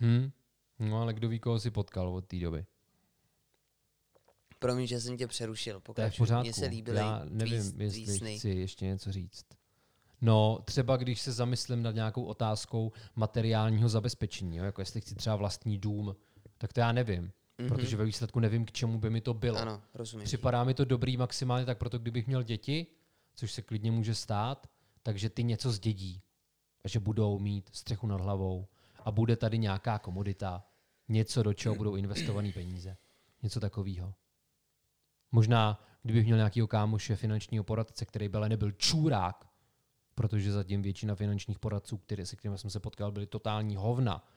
[0.00, 0.30] Hm?
[0.78, 2.64] No, ale kdo ví, koho si potkal od té doby.
[4.58, 5.80] Promiň, že jsem tě přerušil.
[5.80, 6.18] Pokračuj.
[6.26, 6.42] pořádku.
[6.44, 8.38] Mně se líbily Já tvý- nevím, tvý jestli sny.
[8.38, 9.44] chci ještě něco říct.
[10.20, 14.64] No, třeba když se zamyslím nad nějakou otázkou materiálního zabezpečení, jo?
[14.64, 16.16] jako jestli chci třeba vlastní dům,
[16.58, 17.68] tak to já nevím, Mhm.
[17.68, 19.58] protože ve výsledku nevím, k čemu by mi to bylo.
[19.58, 20.24] Ano, rozumím.
[20.24, 22.86] Připadá mi to dobrý maximálně tak proto, kdybych měl děti,
[23.34, 24.66] což se klidně může stát,
[25.02, 26.22] takže ty něco zdědí.
[26.84, 28.68] A že budou mít střechu nad hlavou
[29.04, 30.64] a bude tady nějaká komodita,
[31.08, 32.96] něco, do čeho budou investované peníze.
[33.42, 34.14] Něco takového.
[35.32, 39.48] Možná, kdybych měl nějakého kámoše finančního poradce, který by ale nebyl čůrák,
[40.14, 44.28] protože zatím většina finančních poradců, který, se kterými jsem se potkal, byli totální hovna.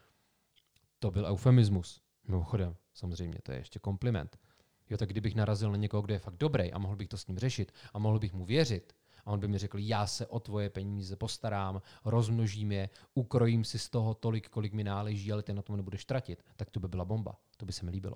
[1.00, 2.02] To byl eufemismus.
[2.28, 4.40] Mimochodem, samozřejmě, to je ještě kompliment.
[4.90, 7.28] Jo, tak kdybych narazil na někoho, kdo je fakt dobrý a mohl bych to s
[7.28, 8.94] ním řešit a mohl bych mu věřit
[9.26, 13.80] a on by mi řekl, já se o tvoje peníze postarám, rozmnožím je, ukrojím si
[13.80, 16.88] z toho tolik, kolik mi náleží, ale ty na tom nebudeš tratit, tak to by
[16.88, 17.40] byla bomba.
[17.58, 18.16] To by se mi líbilo.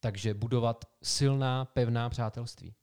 [0.00, 2.74] Takže budovat silná, pevná přátelství.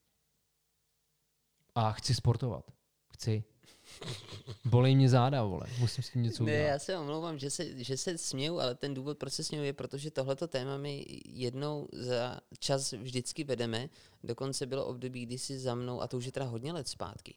[1.75, 2.71] A chci sportovat.
[3.07, 3.43] Chci.
[4.65, 5.65] Bolej mě záda, vole.
[5.79, 6.67] Musím s tím něco Ne, udělat.
[6.67, 9.73] já se omlouvám, že se, že se směju, ale ten důvod, proč se směju, je,
[9.73, 13.89] protože tohleto téma my jednou za čas vždycky vedeme.
[14.23, 17.33] Dokonce bylo období, kdy si za mnou, a to už je teda hodně let zpátky,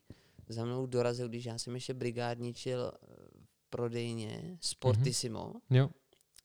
[0.49, 3.07] za mnou dorazil, když já jsem ještě brigádničil eh,
[3.45, 5.91] v prodejně Sportissimo Jo,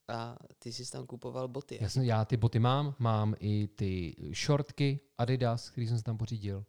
[0.08, 1.78] a ty jsi tam kupoval boty.
[1.80, 6.18] já, jsem, já ty boty mám, mám i ty shortky Adidas, který jsem si tam
[6.18, 6.64] pořídil.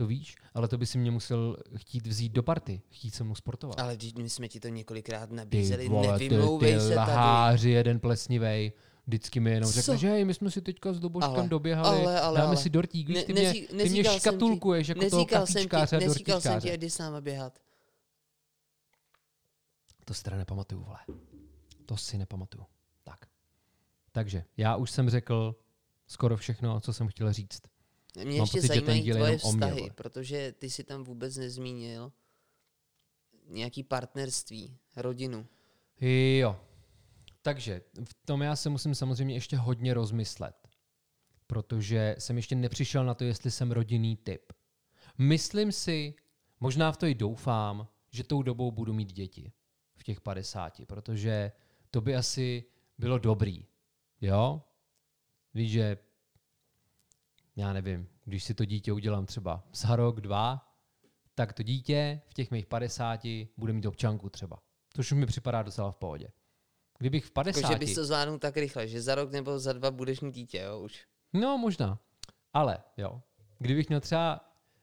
[0.00, 3.34] To víš, ale to by si mě musel chtít vzít do party, chtít se mnou
[3.34, 3.80] sportovat.
[3.80, 7.10] Ale vždyť my jsme ti to několikrát Ty nabízeli, vole, ty, nevymlouvej ty se tady.
[7.12, 8.72] lháři, jeden plesnivej,
[9.06, 10.00] vždycky mi jenom řekne, Co?
[10.00, 12.56] že hej, my jsme si teďka s Doboškem Ale, doběhali, ale, ale, dáme ale.
[12.56, 16.00] si dortík, víš, Ne- ty, mě, neří- ty mě ti- škatulkuješ jako toho kafičkáře a
[16.00, 17.58] neříkal jsem ti, jdi s náma běhat.
[20.04, 20.98] To si teda nepamatuju, vole.
[21.86, 22.64] To si nepamatuju.
[23.04, 23.18] Tak.
[24.12, 25.56] Takže, já už jsem řekl
[26.06, 27.62] skoro všechno, co jsem chtěl říct.
[28.16, 29.90] Mě Mám ještě pocit, zajímají tvoje vztahy, vole.
[29.94, 32.12] protože ty si tam vůbec nezmínil
[33.48, 35.46] nějaký partnerství, rodinu.
[36.38, 36.60] Jo.
[37.42, 40.68] Takže v tom já se musím samozřejmě ještě hodně rozmyslet,
[41.46, 44.52] protože jsem ještě nepřišel na to, jestli jsem rodinný typ.
[45.18, 46.14] Myslím si,
[46.60, 49.52] možná v to i doufám, že tou dobou budu mít děti
[49.96, 51.52] v těch 50, protože
[51.90, 52.64] to by asi
[52.98, 53.66] bylo dobrý.
[54.20, 54.62] Jo?
[55.54, 55.98] Víš, že
[57.60, 60.66] já nevím, když si to dítě udělám třeba za rok, dva,
[61.34, 63.20] tak to dítě v těch mých 50
[63.56, 64.62] bude mít občanku třeba.
[64.92, 66.28] Což mi připadá docela v pohodě.
[66.98, 67.60] Kdybych v 50...
[67.60, 70.34] Jako, že bys to zvládnul tak rychle, že za rok nebo za dva budeš mít
[70.34, 71.06] dítě, jo, už.
[71.32, 71.98] No, možná.
[72.52, 73.22] Ale, jo.
[73.58, 74.40] Kdybych měl třeba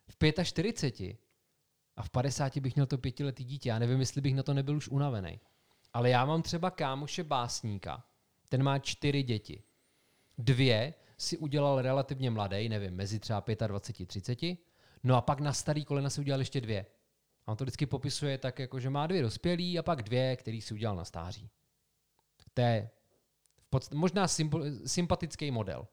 [0.07, 1.17] v 45
[1.95, 4.77] a v 50 bych měl to pětiletý dítě, já nevím, jestli bych na to nebyl
[4.77, 5.39] už unavený.
[5.93, 8.03] Ale já mám třeba kámoše básníka,
[8.49, 9.63] ten má čtyři děti.
[10.37, 14.37] Dvě si udělal relativně mladý, nevím, mezi třeba 25 30,
[15.03, 16.85] no a pak na starý kolena si udělal ještě dvě.
[17.45, 20.61] A on to vždycky popisuje tak, jako, že má dvě dospělí a pak dvě, který
[20.61, 21.49] si udělal na stáří.
[22.53, 22.89] To je
[23.57, 25.87] v podst- možná symbol- sympatický model.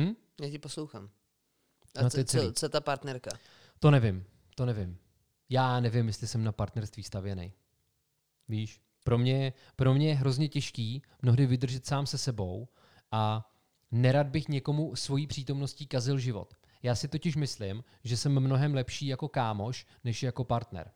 [0.00, 0.14] Hm?
[0.40, 1.10] Já ti poslouchám.
[1.96, 3.30] A No, co, co, co ta partnerka?
[3.78, 4.24] To nevím,
[4.54, 4.98] to nevím.
[5.48, 7.52] Já nevím, jestli jsem na partnerství stavěný.
[8.48, 12.68] Víš, pro mě, pro mě je hrozně těžký mnohdy vydržet sám se sebou
[13.10, 13.52] a
[13.90, 16.54] nerad bych někomu svojí přítomností kazil život.
[16.82, 20.90] Já si totiž myslím, že jsem mnohem lepší jako kámoš, než jako partner.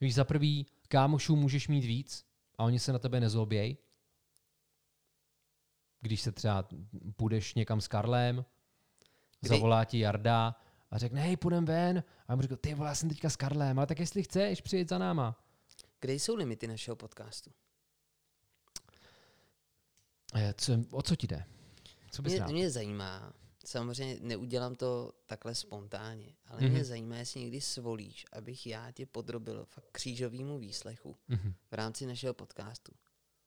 [0.00, 2.24] Víš, za prvý, kámošů můžeš mít víc
[2.58, 3.76] a oni se na tebe nezloběj.
[6.00, 6.68] Když se třeba
[7.16, 8.44] půjdeš někam s Karlem,
[9.40, 10.56] Kdy- zavolá ti Jarda
[10.90, 11.98] a řekne, hej, půjdem ven.
[11.98, 14.60] A já mu řekl, ty vole, já jsem teďka s Karlem, ale tak jestli chceš,
[14.60, 15.44] přijet za náma.
[16.00, 17.50] Kde jsou limity našeho podcastu?
[20.34, 21.44] Eh, Co, o co ti jde?
[22.10, 22.50] Co bys Mě, rád?
[22.50, 23.32] mě zajímá,
[23.64, 26.70] samozřejmě neudělám to takhle spontánně, ale Mhm.
[26.72, 31.54] mě zajímá, jestli někdy svolíš, abych já tě podrobil fakt křížovýmu výslechu Mhm.
[31.70, 32.92] v rámci našeho podcastu.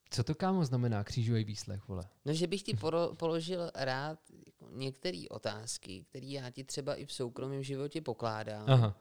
[0.09, 2.09] Co to kámo znamená křížový výslech, vole?
[2.25, 7.05] No, že bych ti poro- položil rád jako některé otázky, které já ti třeba i
[7.05, 8.69] v soukromém životě pokládám.
[8.69, 8.99] Aha.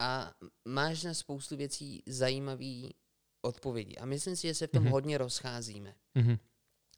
[0.00, 0.32] A
[0.64, 2.94] máš na spoustu věcí zajímavý
[3.42, 3.96] odpovědi.
[3.96, 4.92] A myslím si, že se v tom Mhm.
[4.92, 5.94] hodně rozcházíme.
[6.14, 6.38] Mhm.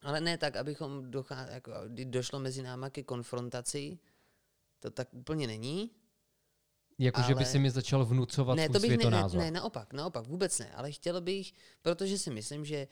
[0.02, 1.72] Ale ne tak, abychom dochá- jako,
[2.04, 3.98] došlo mezi náma ke konfrontaci.
[4.80, 5.90] To tak úplně není.
[6.98, 9.92] Jako, že by Ale- si mi začal vnucovat ne, to bych ne, ne, ne, naopak,
[9.92, 10.72] naopak, vůbec ne.
[10.74, 12.88] Ale chtěl bych, protože si myslím, že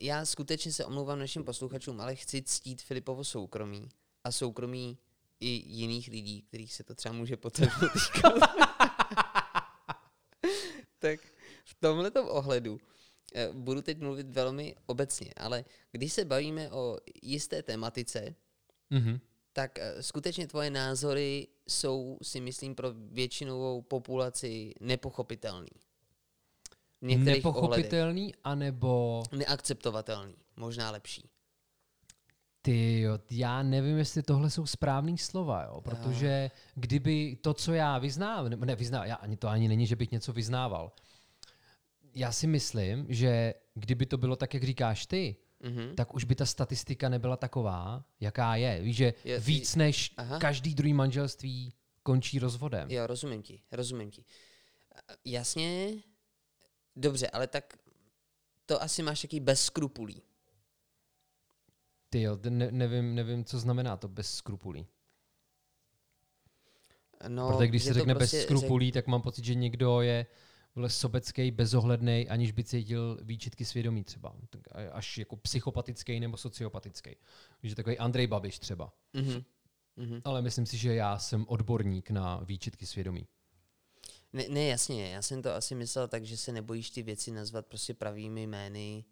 [0.00, 3.88] já skutečně se omlouvám našim posluchačům, ale chci ctít Filipovo soukromí
[4.24, 4.98] a soukromí
[5.40, 8.34] i jiných lidí, kterých se to třeba může potom týkat.
[10.98, 11.20] Tak
[11.64, 12.80] v tomhle ohledu
[13.34, 18.34] eh, budu teď mluvit velmi obecně, ale když se bavíme o jisté tematice,
[18.90, 19.20] Mhm.
[19.52, 25.68] tak eh, skutečně tvoje názory jsou, si myslím, pro většinovou populaci nepochopitelný.
[27.02, 27.68] Některých ohledech.
[27.76, 31.28] Nepochopitelný, anebo Neakceptovatelný, možná lepší.
[32.68, 37.98] Ty jo, já nevím, jestli tohle jsou správný slova, jo, protože kdyby to, co já
[37.98, 40.92] vyznávám, nebo nevyznávám, já ani to ani není, že bych něco vyznával.
[42.14, 45.94] Já si myslím, že kdyby to bylo tak, jak říkáš ty, Mhm.
[45.96, 48.80] tak už by ta statistika nebyla taková, jaká je.
[48.82, 50.38] Víš, že Je- víc než Aha.
[50.38, 52.90] každý druhý manželství končí rozvodem.
[52.90, 54.24] Jo, rozumím ti, rozumím ti.
[55.24, 55.88] Jasně,
[56.96, 57.78] dobře, ale tak
[58.66, 60.22] to asi máš taky bez skrupulí.
[62.10, 64.86] Ty jo, ne, nevím, nevím, co znamená to bez skrupulí.
[67.28, 70.26] No, Protože když se řekne prostě bez skrupulí, tak mám pocit, že někdo je
[70.86, 74.36] sobecký, bezohledný, aniž by cítil výčitky svědomí třeba.
[74.92, 77.10] Až jako psychopatický nebo sociopatický.
[77.62, 78.92] Víš, že takový Andrej Babiš třeba.
[79.12, 79.42] Mhm.
[79.96, 80.20] Mhm.
[80.24, 83.26] Ale myslím si, že já jsem odborník na výčitky svědomí.
[84.32, 87.66] Ne, ne, jasně, já jsem to asi myslel tak, že se nebojíš ty věci nazvat
[87.66, 89.04] prostě pravými jmény.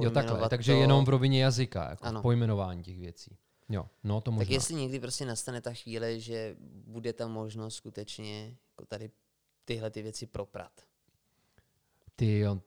[0.00, 0.48] Jo, takhle.
[0.48, 0.78] Takže to.
[0.78, 2.22] jenom v rovině jazyka, jako Ano.
[2.22, 3.36] pojmenování těch věcí.
[3.68, 4.44] Jo, no to možná.
[4.44, 6.56] Tak jestli někdy prostě nastane ta chvíle, že
[6.86, 9.10] bude ta možnost skutečně jako tady
[9.64, 10.72] tyhle ty věci proprat.
[12.16, 12.60] Ty jo.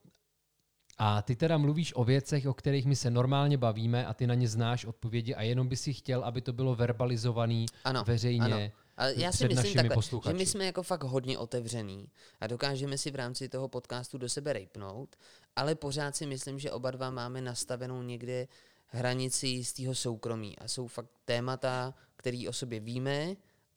[0.98, 4.34] A ty teda mluvíš o věcech, o kterých my se normálně bavíme a ty na
[4.34, 8.72] ně znáš odpovědi a jenom by si chtěl, aby to bylo verbalizovaný Ano, veřejně ano.
[9.00, 10.38] Ale já si myslím takhle, že posluchači.
[10.38, 12.08] my jsme jako fakt hodně otevřený
[12.40, 15.16] a dokážeme si v rámci toho podcastu do sebe rejpnout,
[15.56, 18.48] ale pořád si myslím, že oba dva máme nastavenou někde
[18.88, 23.36] hranici z toho soukromí a jsou fakt témata, které o sobě víme,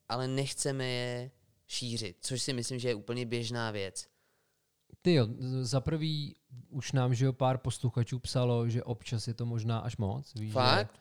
[0.08, 1.30] ale nechceme je
[1.68, 4.06] šířit, což si myslím, že je úplně běžná věc.
[5.02, 5.26] Ty jo,
[5.60, 6.36] za prvý
[6.70, 10.34] už nám, že jo, pár posluchačů psalo, že občas je to možná až moc.
[10.34, 10.92] Víš, Fakt?
[10.92, 10.98] Že,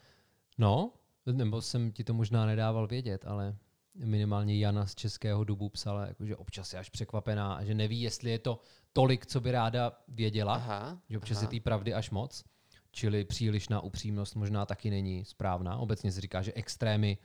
[0.58, 0.94] no,
[1.26, 3.58] nebo jsem ti to možná nedával vědět, ale
[3.96, 8.02] minimálně Jana z Českého dubu psala, jako, že občas je až překvapená a že neví,
[8.02, 8.60] jestli je to
[8.94, 11.44] tolik, co by ráda věděla, Aha, že občas aha.
[11.46, 12.44] je té pravdy až moc,
[12.92, 15.78] čili přílišná upřímnost možná taky není správná.
[15.78, 17.18] Obecně se říká, že extrémy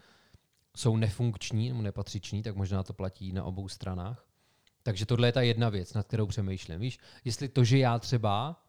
[0.76, 4.26] jsou nefunkční nebo nepatřiční, tak možná to platí na obou stranách.
[4.82, 6.80] Takže tohle je ta jedna věc, nad kterou přemýšlím.
[6.80, 8.62] Víš, jestli to, že já třeba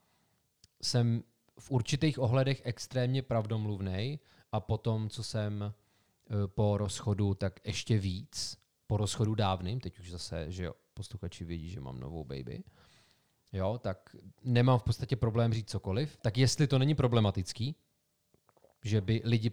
[0.82, 1.24] jsem
[1.60, 4.20] v určitých ohledech extrémně pravdomluvný
[4.52, 5.74] a potom, co jsem
[6.48, 11.70] po rozchodu, tak ještě víc, po rozchodu dávným, teď už zase, že jo, posluchači vědí,
[11.70, 12.64] že mám novou baby,
[13.54, 17.76] jo, tak nemám v podstatě problém říct cokoliv, tak jestli to není problematický,
[18.84, 19.52] že by lidi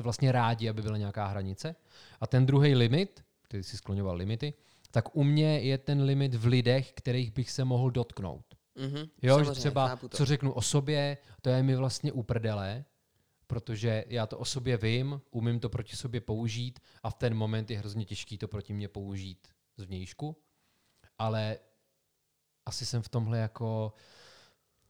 [0.00, 1.76] vlastně rádi, aby byla nějaká hranice.
[2.20, 4.54] A ten druhý limit, ty jsi skloňoval limity,
[4.90, 8.44] tak u mě je ten limit v lidech, kterých bych se mohl dotknout.
[8.76, 12.84] Mhm, Jo, že třeba, co řeknu o sobě, to je mi vlastně uprdele,
[13.50, 17.70] protože já to o sobě vím, umím to proti sobě použít a v ten moment
[17.70, 20.36] je hrozně těžký to proti mě použít zvnějšku,
[21.18, 21.58] ale
[22.66, 23.92] asi jsem v tomhle jako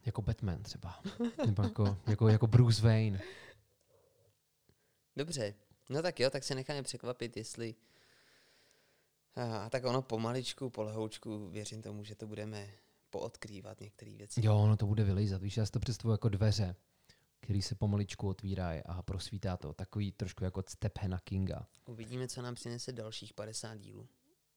[0.07, 1.01] jako Batman třeba.
[1.47, 3.21] Nebo jako, jako, jako Bruce Wayne.
[5.17, 5.55] Dobře,
[5.91, 7.75] no tak jo, tak se necháme překvapit, jestli...
[9.35, 12.69] A, tak ono pomaličku, polehoučku, věřím tomu, že to budeme
[13.11, 14.41] poodkrývat některé věci.
[14.45, 15.43] Jo, ono to bude vylejzat.
[15.43, 16.77] Víš, já si to představuji jako dveře,
[17.41, 19.73] který se pomaličku otvírají a prosvítá to.
[19.73, 21.67] Takový trošku jako Stephena Kinga.
[21.87, 24.09] Uvidíme, co nám přinese dalších 50 dílů.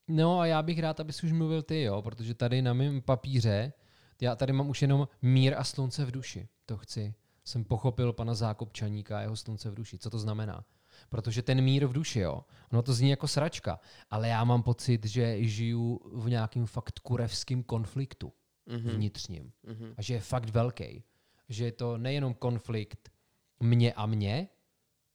[0.08, 3.74] No a já bych rád, abys už mluvil ty, jo, protože tady na mém papíře,
[4.22, 6.48] já tady mám už jenom mír a slunce v duši.
[6.66, 7.14] To chci.
[7.46, 9.98] Jsem pochopil pana Zákopčaníka a jeho slunce v duši.
[9.98, 10.66] Co to znamená?
[11.10, 12.42] Protože ten mír v duši, jo,
[12.72, 17.64] ono to zní jako sračka, ale já mám pocit, že žiju v nějakým fakt kurevským
[17.64, 18.34] konfliktu
[18.68, 18.90] Mhm.
[18.90, 19.52] vnitřním.
[19.64, 19.94] Mhm.
[19.98, 21.04] A že je fakt velký.
[21.50, 23.12] Že je to nejenom konflikt
[23.60, 24.48] mě a mě,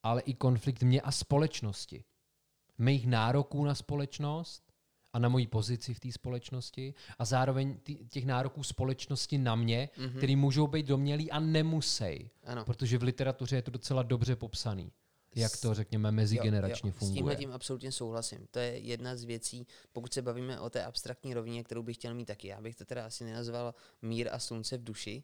[0.03, 2.05] ale i konflikt mě a společnosti.
[2.79, 4.63] Mých nároků na společnost
[5.13, 10.17] a na moji pozici v té společnosti a zároveň těch nároků společnosti na mě, mm-hmm.
[10.17, 12.31] který můžou být domělý a nemusej.
[12.45, 12.65] Ano.
[12.65, 14.93] Protože v literatuře je to docela dobře popsaný.
[15.35, 17.17] Jak to, řekněme, mezigeneračně S funguje.
[17.17, 18.47] tímhle tím absolutně souhlasím.
[18.51, 22.15] To je jedna z věcí, pokud se bavíme o té abstraktní rovině, kterou bych chtěl
[22.15, 22.49] mít taky.
[22.49, 25.23] Já bych to teda asi nenazval mír a slunce v duši,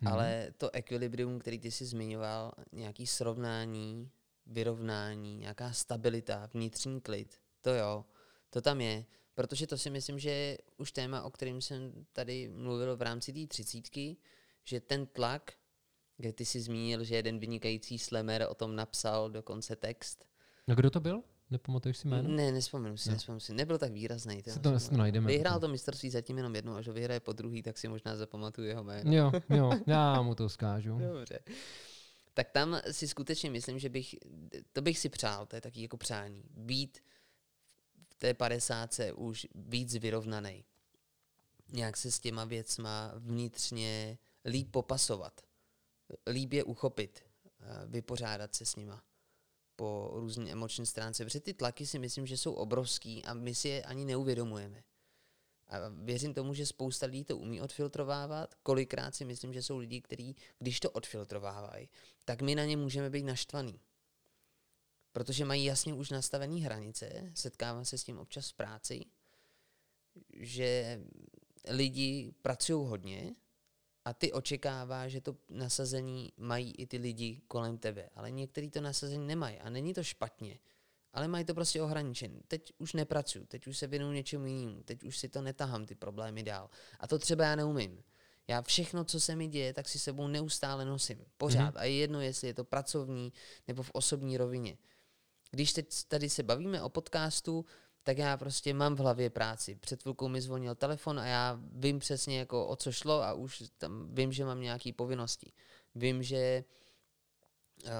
[0.00, 0.12] hmm.
[0.12, 4.10] ale to ekvilibrium, který ty jsi zmiňoval, nějaký srovnání,
[4.46, 8.04] vyrovnání, nějaká stabilita, vnitřní klid, to jo,
[8.50, 9.04] to tam je.
[9.34, 13.32] Protože to si myslím, že je už téma, o kterém jsem tady mluvil v rámci
[13.32, 14.16] té třicítky,
[14.64, 15.52] že ten tlak,
[16.16, 20.28] kde ty jsi zmínil, že jeden vynikající slemer o tom napsal dokonce text,
[20.68, 21.22] No kdo to byl?
[21.50, 22.28] Nepamatuješ si jméno?
[22.28, 23.54] ne, nespomenu si, nespomenu si.
[23.54, 24.42] Nebyl tak výrazný.
[24.48, 25.26] Si to, najdeme.
[25.26, 28.68] Vyhrál to mistrovství zatím jenom jednou, až ho vyhraje po druhý, tak si možná zapamatuju
[28.68, 29.12] jeho jméno.
[29.12, 30.98] Jo, jo, já mu to zkážu.
[30.98, 31.38] Dobře.
[32.34, 34.14] Tak tam si skutečně myslím, že bych,
[34.72, 36.98] to bych si přál, to je taky jako přání, být
[38.08, 40.64] v té padesátce už víc vyrovnaný.
[41.72, 45.40] Nějak se s těma věcma vnitřně líp popasovat.
[46.30, 47.24] Líp je uchopit,
[47.86, 49.02] vypořádat se s nima
[49.78, 51.24] po různé emoční stránce.
[51.24, 54.82] Protože ty tlaky si myslím, že jsou obrovský a my si je ani neuvědomujeme.
[55.68, 58.54] A věřím tomu, že spousta lidí to umí odfiltrovávat.
[58.62, 61.88] Kolikrát si myslím, že jsou lidi, kteří, když to odfiltrovávají,
[62.24, 63.80] tak my na ně můžeme být naštvaný.
[65.12, 69.04] Protože mají jasně už nastavené hranice, setkávám se s tím občas v práci,
[70.32, 71.00] že
[71.68, 73.34] lidi pracují hodně
[74.08, 78.08] a ty očekává, že to nasazení mají i ty lidi kolem tebe.
[78.14, 80.58] Ale někteří to nasazení nemají a není to špatně.
[81.12, 82.40] Ale mají to prostě ohraničené.
[82.48, 85.94] Teď už nepracuju, teď už se věnuju něčemu jinému, teď už si to netahám ty
[85.94, 86.70] problémy dál.
[87.00, 88.02] A to třeba já neumím.
[88.48, 91.24] Já všechno, co se mi děje, tak si sebou neustále nosím.
[91.36, 91.74] Pořád.
[91.74, 91.80] Mm-hmm.
[91.80, 93.32] A je jedno, jestli je to pracovní
[93.68, 94.78] nebo v osobní rovině.
[95.50, 97.64] Když teď tady se bavíme o podcastu,
[98.08, 99.74] tak já prostě mám v hlavě práci.
[99.74, 103.62] Před chvilkou mi zvonil telefon a já vím přesně, jako o co šlo a už
[103.78, 105.52] tam vím, že mám nějaké povinnosti.
[105.94, 106.64] Vím, že...
[107.84, 107.90] Uh,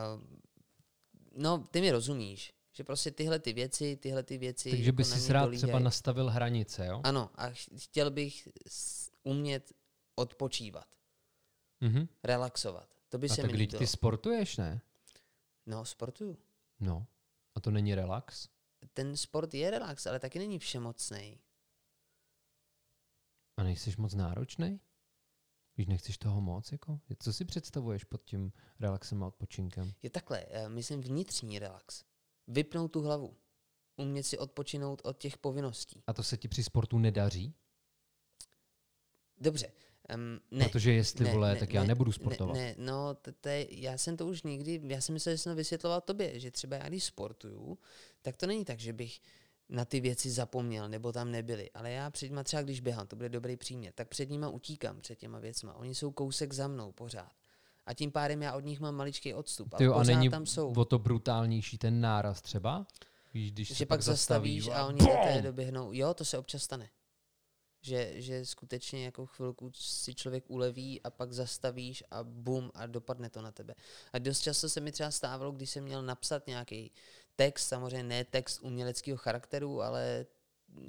[1.36, 2.52] no, ty mi rozumíš.
[2.72, 4.70] Že prostě tyhle ty věci, tyhle ty věci...
[4.70, 5.62] Takže by jako na si rád dolíhají.
[5.62, 7.00] třeba nastavil hranice, jo?
[7.04, 8.48] Ano, a ch- chtěl bych
[9.22, 9.72] umět
[10.14, 10.86] odpočívat,
[11.80, 12.08] Mhm.
[12.24, 12.88] relaxovat.
[13.08, 13.78] To by A se tak mi když líbilo.
[13.78, 14.80] ty sportuješ, ne?
[15.66, 16.38] No, sportuju.
[16.80, 17.06] No.
[17.54, 18.48] A to není relax?
[18.98, 21.40] Ten sport je relax, ale taky není všemocný.
[23.56, 24.80] A nejsiš moc náročný?
[25.74, 27.00] Když nechceš toho moc, jako?
[27.18, 29.92] Co si představuješ pod tím relaxem a odpočinkem?
[30.02, 32.04] Je takhle, eh, myslím vnitřní relax.
[32.46, 33.36] Vypnout tu hlavu.
[33.96, 36.02] Umět si odpočinout od těch povinností.
[36.06, 37.54] A to se ti při sportu nedaří?
[39.40, 39.72] Dobře,
[40.14, 42.56] Um, ne, Protože jestli, ne, vole, ne, tak já ne, nebudu ne, sportovat.
[42.56, 45.52] Ne, no, to, to je, já jsem to už nikdy, já jsem myslel, že jsem
[45.52, 47.78] to vysvětloval tobě, že třeba já když sportuju,
[48.22, 49.20] tak to není tak, že bych
[49.68, 51.70] na ty věci zapomněl, nebo tam nebyly.
[51.74, 55.00] Ale já před nima třeba, když běhám, to bude dobrý příměr, tak před nima utíkám,
[55.00, 55.74] před těma věcma.
[55.74, 57.32] Oni jsou kousek za mnou pořád.
[57.86, 59.74] A tím pádem já od nich mám maličký odstup.
[59.74, 60.72] Tyjo, a není tam jsou.
[60.76, 62.86] o to brutálnější ten náraz třeba?
[63.34, 65.92] Víš, když že se pak zastaví, zastavíš a oni do té doběhnou.
[65.92, 66.88] Jo, to se občas stane.
[67.80, 73.30] Že, že skutečně jako chvilku si člověk uleví a pak zastavíš a bum a dopadne
[73.30, 73.74] to na tebe.
[74.12, 76.92] A dost často se mi třeba stávalo, když jsem měl napsat nějaký
[77.36, 80.26] text, samozřejmě ne text uměleckého charakteru, ale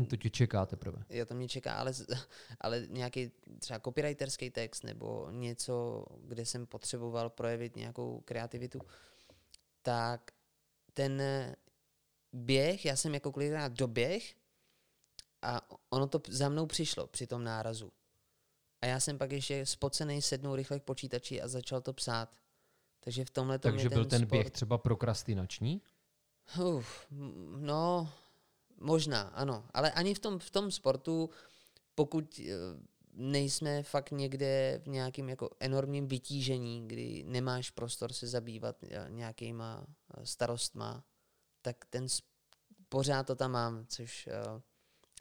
[0.09, 1.03] To tě čeká teprve.
[1.09, 1.93] jo, to mě čeká, ale,
[2.61, 8.79] ale nějaký třeba copywriterský text nebo něco, kde jsem potřeboval projevit nějakou kreativitu,
[9.81, 10.31] tak
[10.93, 11.21] ten
[12.33, 14.35] běh, já jsem jako kolikrát doběh
[15.41, 17.91] a ono to za mnou přišlo při tom nárazu.
[18.81, 22.39] A já jsem pak ještě spocený sednul rychle k počítači a začal to psát.
[22.99, 25.81] Takže v tomhle tom Takže byl ten sport- běh třeba prokrastinační?
[26.65, 27.05] Uf,
[27.57, 28.09] no,
[28.79, 29.65] možná, ano.
[29.73, 31.29] Ale ani v tom, v tom sportu,
[31.95, 32.53] pokud eh,
[33.13, 39.85] nejsme fakt někde v nějakém jako enormním vytížení, kdy nemáš prostor se zabývat eh, nějakýma
[39.87, 41.03] eh, starostma,
[41.61, 42.07] tak ten
[42.89, 44.29] pořád to tam mám, což...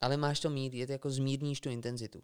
[0.01, 2.23] Ale máš to mít, je to jako zmírníš tu intenzitu.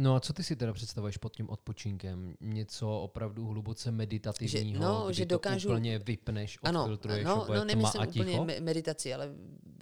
[0.00, 2.34] No a co ty si teda představuješ pod tím odpočinkem?
[2.40, 7.58] Něco opravdu hluboce meditativního, no, kdy že to dokážu- úplně vypneš, Ano, odfiltruješ, no, bude
[7.58, 8.44] no tma nemyslím a úplně ticho?
[8.44, 9.30] me- meditaci, ale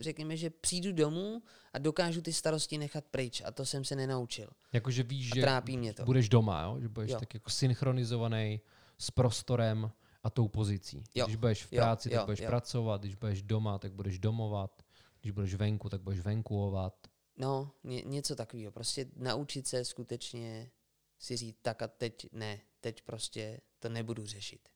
[0.01, 1.43] řekněme, že přijdu domů
[1.73, 4.49] a dokážu ty starosti nechat pryč a to jsem se nenaučil.
[4.73, 6.05] Jakože víš, že trápí mě to.
[6.05, 6.81] budeš doma, jo?
[6.81, 7.19] že budeš Jo.
[7.21, 8.61] tak jako synchronizovaný
[8.99, 9.91] s prostorem
[10.23, 11.05] a tou pozicí.
[11.15, 11.25] Jo.
[11.27, 12.47] Když budeš v Jo, práci, tak jo, budeš jo.
[12.47, 14.83] pracovat, když budeš doma, tak budeš domovat,
[15.27, 17.07] když budeš venku, tak budeš venkuovat.
[17.37, 18.73] No, ně, něco takového.
[18.73, 20.71] Prostě naučit se skutečně
[21.19, 24.69] si říct tak a teď ne, teď prostě to nebudu řešit.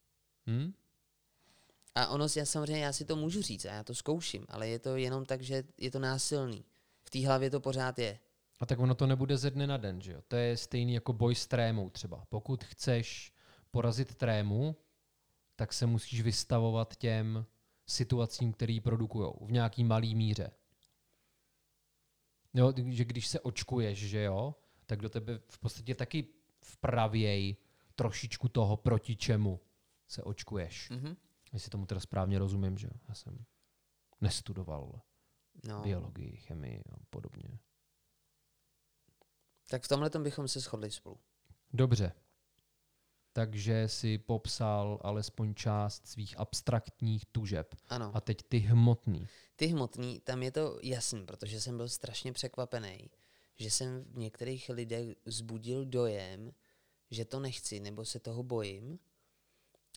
[0.46, 0.72] Hm?
[1.94, 4.78] A ono, já samozřejmě, já si to můžu říct a já to zkouším, ale je
[4.78, 6.64] to jenom tak, že je to násilný.
[7.03, 8.18] V té hlavě to pořád je.
[8.61, 10.22] A tak ono to nebude ze dne na den, že jo?
[10.28, 12.24] To je stejný jako boj s trémou třeba.
[12.28, 13.32] Pokud chceš
[13.70, 14.76] porazit trému,
[15.57, 17.46] tak se musíš vystavovat těm
[17.91, 20.51] situacím, které ji produkují v nějaký malý míře.
[22.55, 24.55] Jo, že když se očkuješ, že jo,
[24.86, 26.26] tak do tebe v podstatě taky
[26.61, 27.57] vpravěj
[27.95, 29.61] trošičku toho, proti čemu
[30.09, 30.91] se očkuješ.
[30.91, 31.16] Mhm.
[31.53, 32.88] Jestli tomu teda správně rozumím, že?
[33.09, 33.45] Já jsem
[34.20, 35.01] nestudoval
[35.68, 35.82] No.
[35.82, 37.59] biologii, chemii a podobně.
[39.70, 41.20] Tak v tomhle bychom se shodli spolu.
[41.72, 42.12] Dobře.
[43.33, 47.74] Takže si popsal alespoň část svých abstraktních tužeb.
[47.89, 48.11] Ano.
[48.14, 49.26] A teď ty hmotný.
[49.57, 53.11] Ty hmotný, tam je to jasný, protože jsem byl strašně překvapený,
[53.57, 56.53] že jsem v některých lidech vzbudil dojem,
[57.11, 58.99] že to nechci nebo se toho bojím.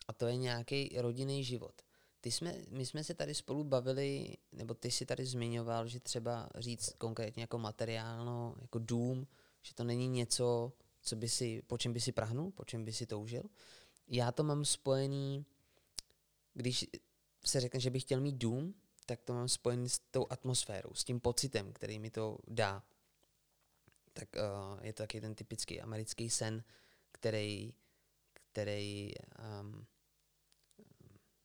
[0.08, 1.82] A to je nějaký rodinný život.
[2.20, 6.48] Ty jsme, my jsme se tady spolu bavili, nebo ty si tady zmiňoval, že třeba
[6.58, 9.26] říct konkrétně jako materiálno, jako dům,
[9.62, 10.72] že to není něco,
[11.04, 13.42] co by si, po čem by si prahnul, po čem by si toužil.
[14.08, 15.46] Já to mám spojený,
[16.54, 16.86] když
[17.44, 18.74] se řekne, že bych chtěl mít dům,
[19.06, 22.82] tak to mám spojený s tou atmosférou, s tím pocitem, který mi to dá.
[24.12, 26.64] Tak uh, je to taky ten typický americký sen,
[27.12, 27.74] který,
[28.32, 29.12] který
[29.60, 29.86] um,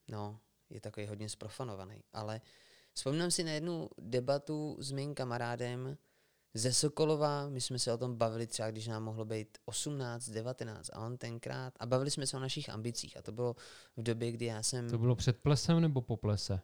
[0.08, 0.40] no,
[0.70, 2.04] je takový hodně sprofanovaný.
[2.14, 2.42] Ale
[2.94, 5.98] vzpomínám si na jednu debatu s mým kamarádem
[6.54, 10.90] ze Sokolova, my jsme se o tom bavili třeba, když nám mohlo být 18, 19
[10.94, 13.56] a on tenkrát, a bavili jsme se o našich ambicích a to bylo
[13.98, 16.60] v době, kdy já jsem To bylo před plesem nebo po plese?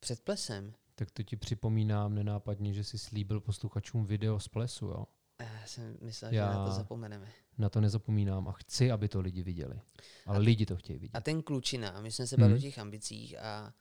[0.00, 0.74] před plesem.
[0.94, 5.04] Tak to ti připomínám nenápadně, že jsi slíbil posluchačům video z plesu, jo?
[5.40, 7.28] Já jsem myslel, Já- že na to zapomeneme.
[7.58, 9.80] Na to nezapomínám a chci, aby to lidi viděli.
[10.26, 11.16] Ale lidi to chtějí vidět.
[11.16, 12.66] A ten klučina, a my jsme se bavili Mhm.
[12.66, 13.74] o těch ambicích a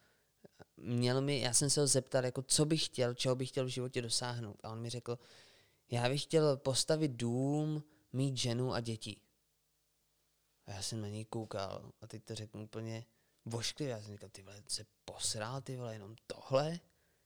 [0.78, 3.70] měl mi, já jsem se ho zeptal, jako co bych chtěl, čeho bych chtěl v
[3.70, 4.60] životě dosáhnout.
[4.64, 5.20] A on mi řekl,
[5.92, 9.22] já bych chtěl postavit dům, mít ženu a děti.
[10.66, 13.06] A já jsem na něj koukal a teď to řeknu úplně
[13.46, 13.92] vošklivě.
[13.92, 16.80] Já jsem říkal, ty vole, se posral, ty vole, jenom tohle?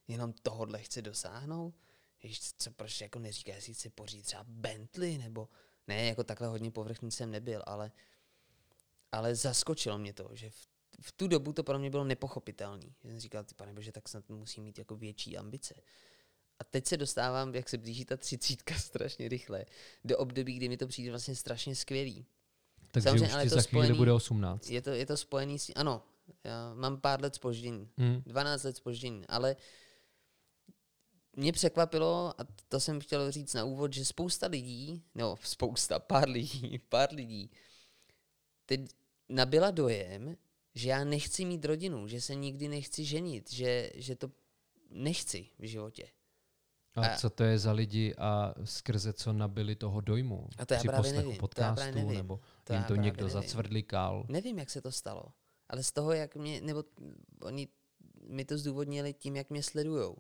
[0.08, 1.76] Jenom tohle chce dosáhnout?
[2.24, 5.49] Víš, co, proč jako neříká, jestli chce pořídit třeba Bentley, nebo
[5.88, 7.91] ne, jako takhle hodně povrchní jsem nebyl, ale
[9.12, 10.68] ale zaskočilo mě to, že v,
[11.02, 12.93] v tu dobu to pro mě bylo nepochopitelný.
[13.04, 15.76] Že jsem říkal, ty pane bože, tak snad musí mít jako větší ambice.
[16.60, 19.66] A teď se dostávám, jak se blíží ta třicítka strašně rychle,
[20.04, 22.26] do období, kdy mi to přijde vlastně strašně skvělý.
[22.91, 24.70] Takže samozřejmě, už ale to za chvíli spojený- bude 18.
[24.70, 25.72] Je to, je to spojený s...
[25.76, 26.04] Ano,
[26.43, 27.89] já mám pár let spoždění.
[27.97, 28.22] Hmm.
[28.26, 29.56] 12 let spoždění, ale
[31.36, 36.30] mě překvapilo, a to jsem chtěl říct na úvod, že spousta lidí, no spousta, pár
[36.30, 37.52] lidí, pár lidí,
[38.66, 38.82] teď
[39.30, 40.38] nabila dojem,
[40.76, 44.32] že já nechci mít rodinu, že se nikdy nechci ženit, že, že to
[44.89, 46.07] nechci v životě.
[46.95, 50.47] A, a co to je za lidi a skrze co nabili toho dojmu?
[50.57, 51.38] A to já Při právě nevím.
[51.38, 52.17] podcastu, to já právě nevím.
[52.17, 53.41] nebo to jim to někdo nevím.
[53.41, 54.26] zacvrdlikal?
[54.30, 55.24] Nevím, jak se to stalo,
[55.69, 56.84] ale z toho, jak mě, nebo
[57.41, 57.67] oni
[58.28, 60.17] mi to zdůvodnili tím, jak mě sledujou.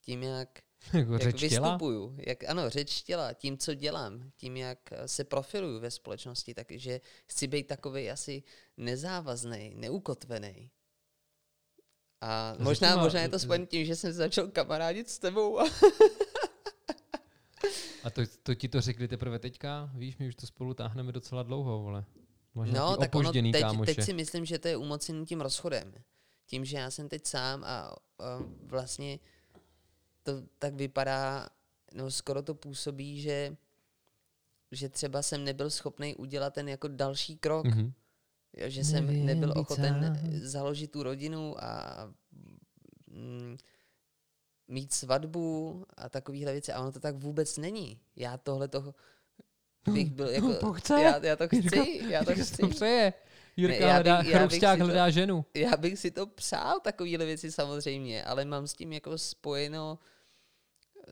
[0.00, 0.58] Tím, jak,
[0.98, 1.68] jako jak řeč těla?
[1.68, 2.14] vystupuju.
[2.26, 7.46] Jak, ano, řeč těla, tím, co dělám, tím, jak se profiluju ve společnosti, takže chci
[7.46, 8.42] být takový asi
[8.76, 10.70] nezávazný, neukotvený.
[12.20, 15.60] A To možná, zajímá- možná je to spojené tím, že jsem začal kamarádit s tebou.
[15.60, 15.64] A
[18.04, 19.90] A to, to ti to řekli teprve teďka?
[19.94, 22.04] Víš, my už to spolu táhneme docela dlouho, vole.
[22.54, 23.94] Možná no, tak ono, teď, kámoše.
[23.94, 25.94] teď si myslím, že to je umocněný tím rozchodem.
[26.46, 27.94] Tím, že já jsem teď sám a, a
[28.62, 29.18] vlastně
[30.22, 31.48] to tak vypadá,
[31.94, 33.56] no skoro to působí, že,
[34.72, 37.66] že třeba jsem nebyl schopný udělat ten jako další krok.
[37.66, 37.92] Mhm.
[38.56, 40.30] Jo, že jsem Nevím nebyl ochoten sám.
[40.42, 41.96] založit tu rodinu a
[43.06, 43.56] mm,
[44.68, 46.72] mít svatbu a takovéhle věci.
[46.72, 48.00] A ono to tak vůbec není.
[48.16, 48.94] Já tohle toho
[49.92, 50.54] bych byl jako...
[50.54, 51.02] To chce.
[51.02, 52.56] Já, já to chci, Jirka- já to Jirka chci.
[52.62, 53.12] to přeje.
[53.60, 55.44] Jirka já hledá, bych- Chrousták to- hledá ženu.
[55.54, 59.98] Já bych si to přál, takovéhle věci samozřejmě, ale mám s tím jako spojeno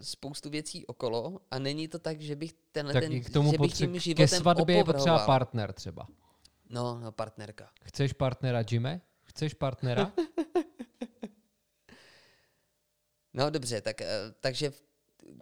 [0.00, 3.58] spoustu věcí okolo a není to tak, že bych tenhle Tak ten, k tomu že
[3.58, 5.26] bych potře- tím ke životem svatbě je potřeba opovrhoval.
[5.26, 6.06] partner třeba.
[6.70, 7.70] No, no, partnerka.
[7.84, 9.00] Chceš partnera, Jime?
[9.24, 10.12] Chceš partnera?
[13.34, 14.06] No dobře, tak, eh,
[14.40, 14.72] takže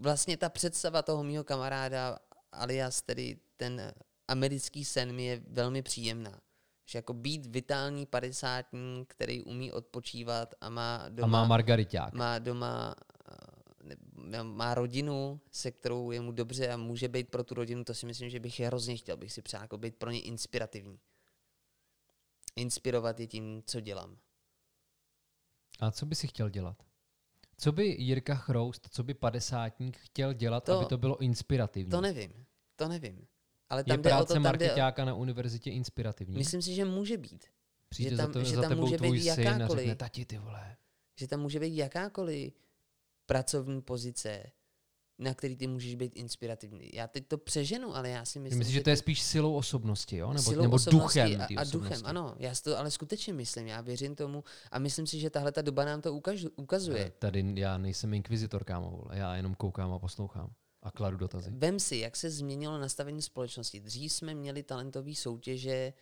[0.00, 2.18] vlastně ta představa toho mýho kamaráda
[2.52, 3.92] alias tedy ten
[4.28, 6.40] americký sen mi je velmi příjemná.
[6.89, 12.14] Že jako být vitální padesátník, který umí odpočívat a má doma, A má margariták.
[12.14, 12.95] má doma
[14.32, 17.95] eh, má rodinu, se kterou je mu dobře a může být pro tu rodinu, to
[17.95, 20.99] si myslím, že bych hrozně chtěl, bych si přál jako být pro ně inspirativní.
[22.57, 24.18] Inspirovat je tím, co dělám.
[25.80, 26.82] A co by si chtěl dělat?
[27.59, 31.91] Co by Jirka Chroust, co by padesátník chtěl dělat, To- aby to bylo inspirativní?
[31.91, 33.26] To nevím, to nevím.
[33.70, 36.36] Ale je tam jde o práce to, tam jde, marketáka na univerzitě inspirativní?
[36.36, 37.44] myslím si, že může být.
[37.88, 40.24] Přijde že tam- za, to, že za tam tebou může být a jakákoliv- řekne, tati
[40.26, 40.76] ty vole.
[41.20, 42.52] Že tam může být jakákoliv
[43.26, 44.42] pracovní pozice,
[45.18, 46.90] na který ty můžeš být inspirativní.
[46.94, 50.16] Já teď to přeženu, ale já si myslím, Myslíš, že to je spíš silou osobnosti,
[50.16, 50.28] jo?
[50.28, 52.34] Nebo, silou nebo osobnosti duchem a, a duchem, ano.
[52.38, 55.62] Já si to ale skutečně myslím, já věřím tomu a myslím si, že tahle ta
[55.62, 56.20] doba nám to
[56.56, 57.04] ukazuje.
[57.06, 60.50] Eh, Tady já nejsem inkvizitor, kámo, já jenom koukám a poslouchám
[60.87, 61.51] a kladu dotazy.
[61.55, 63.80] Vem si, jak se změnilo nastavení společnosti.
[63.80, 65.93] Dřív jsme měli talentové soutěže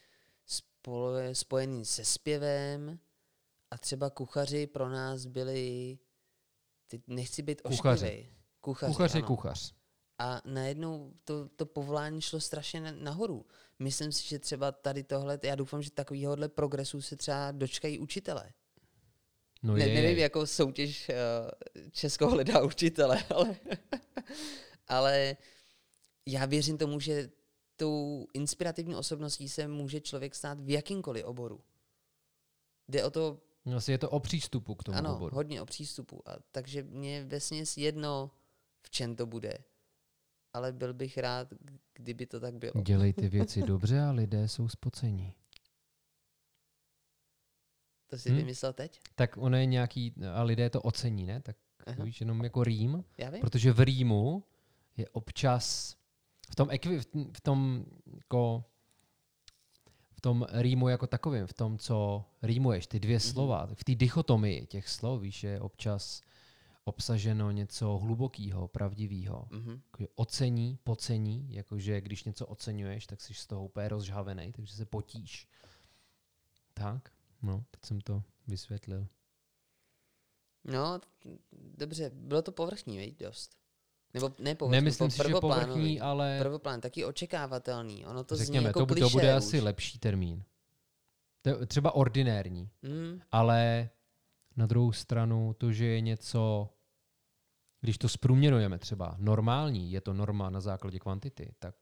[0.49, 2.99] spolo- spojený se zpěvem
[3.71, 5.99] a třeba kuchaři pro nás byli,
[6.89, 8.07] teď nechci být Kuchaři.
[8.07, 8.29] ošklivý.
[8.61, 9.27] Kuchaři, Kuchař je ano.
[9.27, 9.75] kuchař.
[10.19, 13.47] A najednou to, to povolání šlo strašně na- nahoru.
[13.79, 18.53] Myslím si, že třeba tady tohle, já doufám, že takovýhohle progresu se třeba dočkají učitele.
[19.63, 20.23] No ne, je, nevím, je.
[20.23, 23.57] jakou soutěž uh, Česko hledá učitele, ale,
[24.89, 25.37] ale
[26.27, 27.31] já věřím tomu, že
[27.77, 31.61] tou inspirativní osobností se může člověk stát v jakýmkoliv oboru.
[32.89, 33.41] Jde o to,
[33.77, 35.37] asi je to o přístupu k tomu ano, oboru.
[35.37, 36.29] hodně o přístupu.
[36.29, 38.31] A, takže mě vesměs jedno,
[38.83, 39.59] v čem to bude.
[40.53, 41.49] Ale byl bych rád,
[41.95, 42.73] kdyby to tak bylo.
[42.83, 45.35] Dělejte věci dobře a lidé jsou spocení.
[48.07, 48.37] To si Hm?
[48.37, 49.01] vymyslel teď?
[49.15, 51.41] Tak ono je nějaký, a lidé to ocení, ne?
[51.41, 51.57] Tak
[51.87, 52.05] Aha.
[52.05, 53.05] víš, jenom jako rým,
[53.41, 54.45] protože v rýmu
[54.97, 55.97] je občas,
[56.51, 57.01] v tom, ekvi,
[57.33, 57.85] v tom
[58.15, 58.65] jako,
[60.13, 63.21] v tom rýmu jako takovým, v tom, co rýmuješ, ty dvě Mhm.
[63.21, 66.21] slova, v té dichotomii těch slov, víš, je občas
[66.85, 69.49] obsaženo něco hlubokého, pravdivého.
[69.51, 69.81] Mhm.
[69.85, 74.85] Jakože ocení, pocení, jakože když něco oceňuješ, tak jsi z toho úplně rozžhavený, takže se
[74.87, 75.49] potíš.
[76.75, 77.11] Tak,
[77.43, 79.07] no, teď jsem to vysvětlil.
[80.65, 81.01] No,
[81.53, 83.57] dobře, bylo to povrchní, veď, dost.
[84.15, 88.07] Nebo ne povrchní, Nemyslím po- si, že povrchní, ale Prvoplán, taky očekávatelný.
[88.07, 89.37] Ono to zní řekněme, jako to, to bude už.
[89.37, 90.45] asi lepší termín.
[91.43, 93.91] To je třeba ordinérní, Mm, ale
[94.57, 96.69] na druhou stranu to, že je něco,
[97.81, 101.75] když to zprůměrujeme třeba normální, je to norma na základě kvantity, tak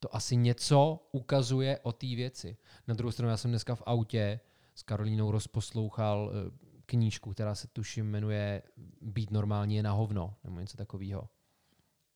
[0.00, 2.56] to asi něco ukazuje o té věci.
[2.88, 4.40] Na druhou stranu já jsem dneska v autě
[4.74, 6.50] s Karolínou rozposlouchal eh,
[6.86, 8.62] knížku, která se tuším jmenuje
[9.00, 11.28] Být normální je na hovno, nebo něco takového.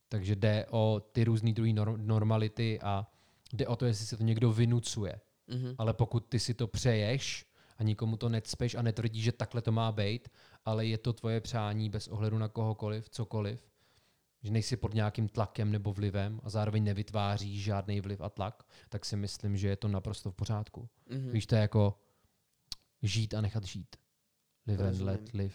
[0.09, 3.07] Takže jde o ty různý druhý nor- normality a
[3.53, 5.21] jde o to, jestli se to někdo vynucuje.
[5.49, 5.75] mhm.
[5.79, 7.47] Ale pokud ty si to přeješ
[7.79, 10.29] a nikomu to necpeš a netvrdíš, že takhle to má být,
[10.65, 13.69] ale je to tvoje přání bez ohledu na kohokoliv, cokoliv,
[14.43, 19.05] že nejsi pod nějakým tlakem nebo vlivem a zároveň nevytváříš žádný vliv a tlak, tak
[19.05, 20.89] si myslím, že je to naprosto v pořádku.
[21.11, 21.31] Mhm.
[21.31, 21.99] Víš, to je jako
[23.03, 23.97] žít a nechat žít.
[24.67, 25.07] Live and Rozumím.
[25.07, 25.55] let live.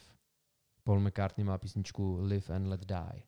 [0.83, 3.23] Paul McCartney má písničku Live and let die.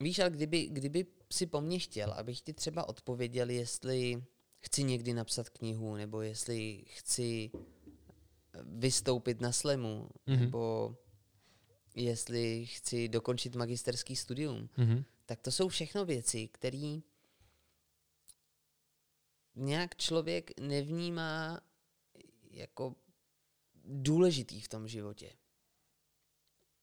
[0.00, 4.24] Víš, ale kdyby, kdyby si po mně chtěl, abych ti třeba odpověděl, jestli
[4.60, 7.50] chci někdy napsat knihu, nebo jestli chci
[8.62, 10.40] vystoupit na slemu, Mhm.
[10.40, 10.96] nebo
[11.94, 15.04] jestli chci dokončit magisterský studium, Mhm.
[15.26, 16.98] tak to jsou všechno věci, které
[19.54, 21.60] nějak člověk nevnímá
[22.50, 22.94] jako
[23.84, 25.32] důležitý v tom životě.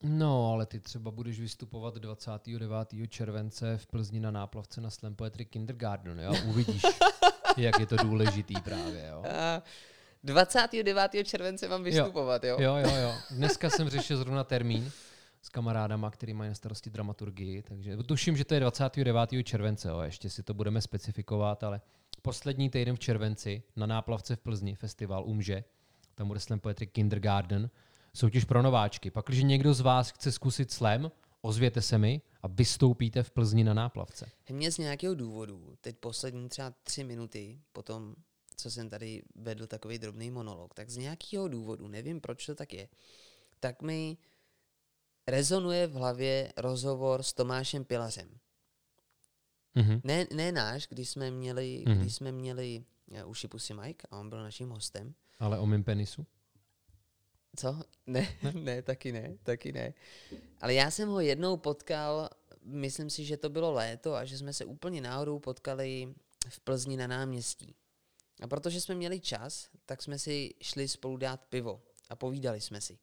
[0.04, 2.76] No, ale ty třeba budeš vystupovat 29.
[3.10, 6.34] července v Plzni na náplavce na Slam Poetry Kindergarten, jo?
[6.46, 6.82] Uvidíš,
[7.58, 9.24] jak je to důležitý právě, jo?
[9.32, 9.64] A
[10.24, 11.12] 29.
[11.24, 12.58] července mám vystupovat, jo?
[12.60, 13.14] Jo, jo, jo.
[13.32, 14.92] Dneska jsem řešil zrovna termín
[15.42, 19.30] s kamarádama, který mají na starosti dramaturgii, takže tuším, že to je 29.
[19.44, 20.00] července, jo.
[20.00, 21.82] ještě si to budeme specifikovat, ale
[22.22, 25.64] poslední týden v červenci na náplavce v Plzni, festival Umže,
[26.16, 27.70] tam bude Slam Poetry Kindergarten,
[28.16, 29.12] soutěž pro nováčky.
[29.12, 31.12] Pak, když někdo z vás chce zkusit slam,
[31.42, 34.30] ozvěte se mi a vystoupíte v Plzni na náplavce.
[34.50, 38.16] Mě z nějakého důvodu, teď poslední třeba tři minuty, potom,
[38.56, 42.74] co jsem tady vedl takový drobný monolog, tak z nějakého důvodu, nevím proč to tak
[42.74, 42.88] je,
[43.60, 44.18] tak mi
[45.28, 48.30] rezonuje v hlavě rozhovor s Tomášem Pilařem.
[49.76, 50.02] Mhm.
[50.04, 52.00] Ne, ne náš, když jsme měli, Mhm.
[52.00, 55.14] když jsme měli eh, uši Pusy Mike a on byl naším hostem.
[55.40, 56.26] Ale o mým penisu?
[57.56, 57.82] Co?
[58.08, 59.94] Ne, ne, taky ne, taky ne.
[60.62, 62.30] Ale já jsem ho jednou potkal,
[62.62, 66.14] myslím si, že to bylo léto a že jsme se úplně náhodou potkali
[66.50, 67.76] v Plzni na náměstí.
[68.42, 72.82] A protože jsme měli čas, tak jsme si šli spolu dát pivo a povídali jsme
[72.82, 73.00] si.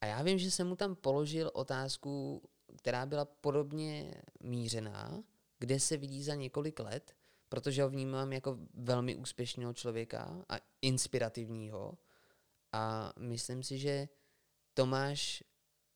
[0.00, 2.42] A já vím, že jsem mu tam položil otázku,
[2.76, 5.22] která byla podobně mířená,
[5.58, 7.16] kde se vidí za několik let,
[7.48, 11.98] protože ho vnímám jako velmi úspěšného člověka a inspirativního.
[12.72, 14.08] A myslím si, že
[14.74, 15.44] Tomáš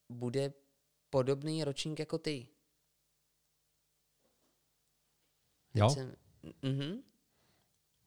[0.08, 0.52] bude
[1.10, 2.48] podobný ročník jako ty.
[5.74, 5.90] Jo?
[5.90, 6.16] Jsem,
[6.62, 7.02] mhm.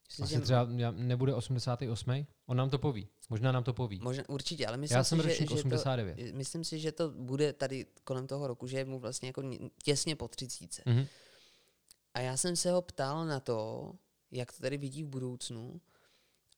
[0.07, 2.26] Myslím, Asi že třeba nebude 88.
[2.45, 3.07] On nám to poví.
[3.30, 3.99] Možná nám to poví.
[3.99, 6.15] Možná, určitě, ale myslím Já jsem si, že, ročník že 89.
[6.15, 9.41] To, myslím si, že to bude tady kolem toho roku, že je mu vlastně jako
[9.41, 10.82] ně- těsně po třicíce.
[10.86, 11.05] Mhm.
[12.13, 13.91] A já jsem se ho ptal na to,
[14.32, 15.82] jak to tady vidí v budoucnu.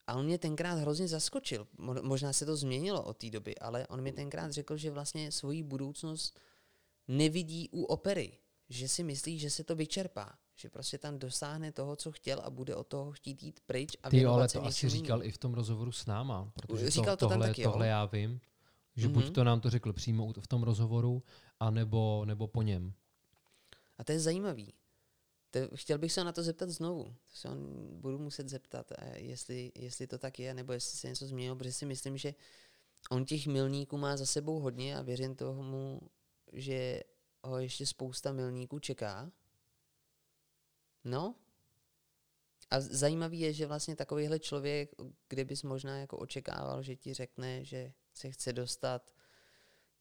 [0.10, 1.68] A on mě tenkrát hrozně zaskočil.
[1.80, 5.32] Mo- Možná se to změnilo od té doby, ale on mi tenkrát řekl, že vlastně
[5.32, 6.39] svoji budoucnost
[7.07, 8.38] nevidí u opery.
[8.70, 10.30] Že si myslí, že se to vyčerpá.
[10.55, 14.10] Že prostě tam dosáhne toho, co chtěl a bude od toho chtít jít pryč a
[14.10, 17.26] Ty jo, ale to asi říkal i v tom rozhovoru s náma, protože Říkal to
[17.28, 17.72] tam tohle, taky, jo?
[17.72, 18.41] tohle já vím,
[18.95, 19.14] že Mhm.
[19.14, 21.24] buď to nám to řekl přímo v tom rozhovoru,
[21.60, 22.93] anebo, nebo po něm.
[23.97, 24.74] A to je zajímavý.
[25.52, 27.04] To, chtěl bych se na to zeptat znovu.
[27.04, 31.28] To se on budu muset zeptat, jestli, jestli to tak je, nebo jestli se něco
[31.28, 32.34] změnilo, protože si myslím, že
[33.10, 36.02] on těch milníků má za sebou hodně a věřím tomu,
[36.54, 37.04] že
[37.43, 39.32] ho ještě spousta milníků čeká.
[41.04, 41.36] No.
[42.70, 44.91] A zajímavý je, že vlastně takovýhle člověk,
[45.30, 49.14] kde bys možná jako očekával, že ti řekne, že se chce dostat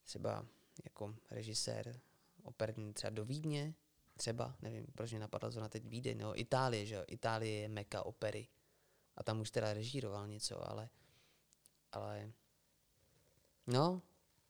[0.03, 0.45] třeba
[0.83, 1.99] jako režisér
[2.43, 3.73] operní třeba do Vídně,
[4.19, 8.05] třeba, nevím, proč mě napadla zrovna teď Vídeň, no Itálie, že jo, Itálie je meka
[8.05, 8.47] opery.
[9.15, 10.89] A tam už teda režíroval něco, ale,
[11.91, 12.31] ale,
[13.67, 14.01] no,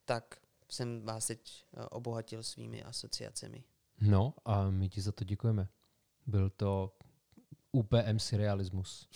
[0.06, 3.64] tak jsem vás teď eh, obohatil svými asociacemi.
[4.02, 5.68] No a my ti za to děkujeme.
[6.26, 6.98] Byl to
[7.72, 9.10] UPM surrealismus.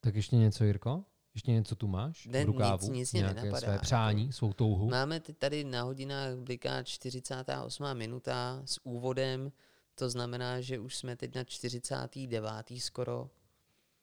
[0.00, 1.04] tak ještě něco, Jirko?
[1.34, 2.86] Ještě něco tu máš Ne, v rukávu?
[2.86, 3.82] nic- nic mě Nějaké nenapadá, své jako.
[3.82, 4.88] přání, svou touhu?
[4.90, 7.94] Máme teď tady na hodinách bliká 48.
[7.94, 9.52] minuta s úvodem,
[9.94, 12.80] to znamená, že už jsme teď na 49.
[12.80, 13.30] skoro.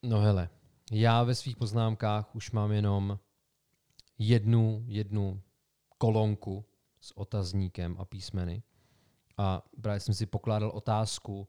[0.04, 0.50] No hele,
[0.92, 3.20] já ve svých poznámkách už mám jenom
[4.18, 5.42] jednu, jednu
[5.98, 6.66] kolonku
[7.02, 8.64] s otazníkem a písmeny.
[9.38, 11.48] A právě jsem si pokládal otázku,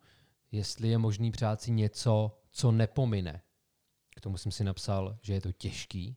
[0.52, 3.42] jestli je možný přát si něco, co nepomine.
[4.20, 6.16] K tomu jsem si napsal, že je to těžký.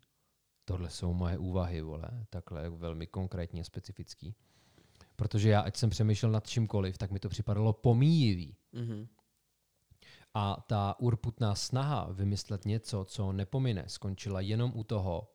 [0.66, 4.36] Tohle jsou moje úvahy, vole, takhle velmi konkrétně a specifický.
[5.16, 8.56] Protože já, ať jsem přemýšlel nad čímkoliv, tak mi to připadalo pomíjivý.
[8.72, 9.08] Mhm.
[10.34, 15.32] A ta urputná snaha vymyslet něco, co nepomine, skončila jenom u toho,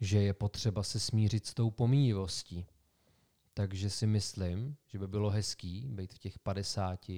[0.00, 2.66] že je potřeba se smířit s tou pomíjivostí.
[3.54, 7.08] Takže si myslím, že by bylo hezký být v těch 50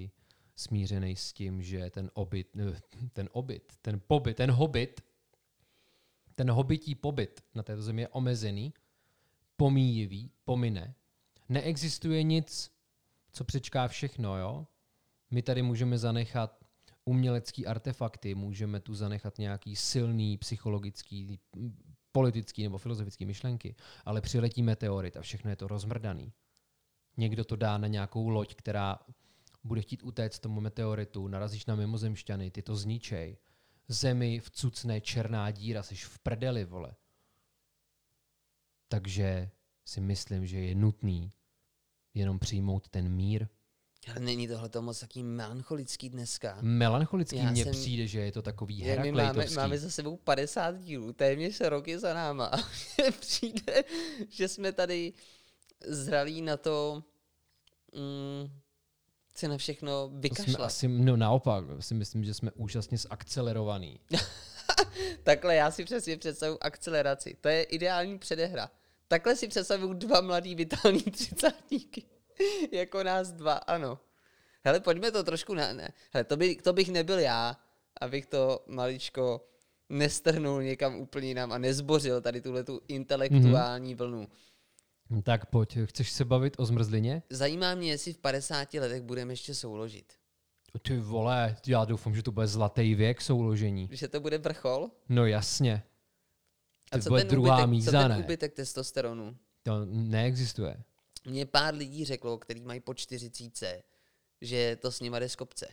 [0.56, 2.80] smířený s tím, že ten obyt, eh,
[3.12, 5.00] ten obyt, ten pobyt, ten hobit
[6.34, 8.74] ten hobití pobyt na této zemi je omezený,
[9.56, 10.94] pomíjivý, pomine.
[11.48, 12.70] Neexistuje nic,
[13.32, 14.66] co přečká všechno, jo?
[15.30, 16.64] My tady můžeme zanechat
[17.04, 21.40] umělecký artefakty, můžeme tu zanechat nějaký silný psychologický,
[22.12, 23.74] politický nebo filozofický myšlenky,
[24.04, 26.32] ale přiletí meteorit a všechno je to rozmrdaný.
[27.16, 28.98] Někdo to dá na nějakou loď, která
[29.64, 33.36] bude chtít utéct tomu meteoritu, narazíš na mimozemšťany, ty to zničej.
[33.88, 36.94] Zemi vcucne černá díra, jsi v prdeli, vole.
[38.88, 39.50] Takže
[39.84, 41.32] si myslím, že je nutný
[42.14, 43.48] jenom přijmout ten mír.
[44.10, 46.58] Ale není tohle to moc taký melancholický dneska.
[46.62, 49.56] Melancholický Já mně jsem- přijde, že je to takový my máme, heraklejtovský.
[49.56, 52.50] máme za sebou 50 dílů, téměř roky za náma.
[53.20, 53.84] Přijde,
[54.28, 55.12] že jsme tady
[55.86, 57.04] zralí na to,
[57.94, 58.60] mm,
[59.34, 60.66] se na všechno jsme vykašlat.
[60.66, 64.00] asi, no naopak, si myslím, že jsme úžasně zakcelerovaný.
[65.22, 67.36] Takhle já si přesně představuji akceleraci.
[67.40, 68.70] To je ideální předehra.
[69.08, 72.04] Takhle si představuju dva mladý vitální třicátníky.
[72.72, 73.98] jako nás dva, ano.
[74.64, 75.72] Hele, pojďme to trošku na...
[75.72, 75.92] Ne.
[76.12, 77.56] Hele, to, by, to bych nebyl já,
[78.00, 79.48] abych to maličko
[79.88, 83.98] nestrhnul někam úplně jinam a nezbořil tady tuhle tu intelektuální mm-hmm.
[83.98, 84.28] vlnu.
[85.20, 87.22] Tak pojď, chceš se bavit o zmrzlině?
[87.30, 90.12] Zajímá mě, jestli v 50 letech budeme ještě souložit.
[90.82, 93.88] Ty vole, já doufám, že to bude zlatý věk souložení.
[93.92, 94.90] Že to bude vrchol?
[95.08, 95.82] No jasně.
[96.92, 98.18] A To co bude ten, druhá úbytek, co míza, ten ne?
[98.18, 99.36] úbytek testosteronu?
[99.62, 100.82] To neexistuje.
[101.26, 103.82] Mě pár lidí řeklo, který mají po 40,
[104.40, 105.66] že to s nima jde z kopce.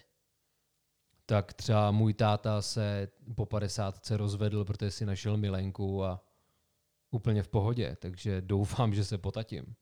[1.26, 6.22] Tak třeba můj táta se po 50 rozvedl, protože si našel milenku a
[7.12, 9.76] úplně v pohodě, takže doufám, že se potatím.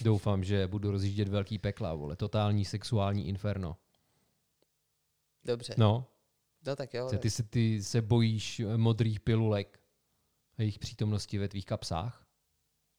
[0.00, 3.76] Doufám, že budu rozjíždět velký pekla, vole, totální sexuální inferno.
[5.44, 5.74] Dobře.
[5.78, 6.06] No,
[6.66, 7.08] No tak jo.
[7.08, 9.80] ty, ty, se, ty se bojíš eh, modrých pilulek
[10.58, 12.26] a jejich přítomnosti ve tvých kapsách?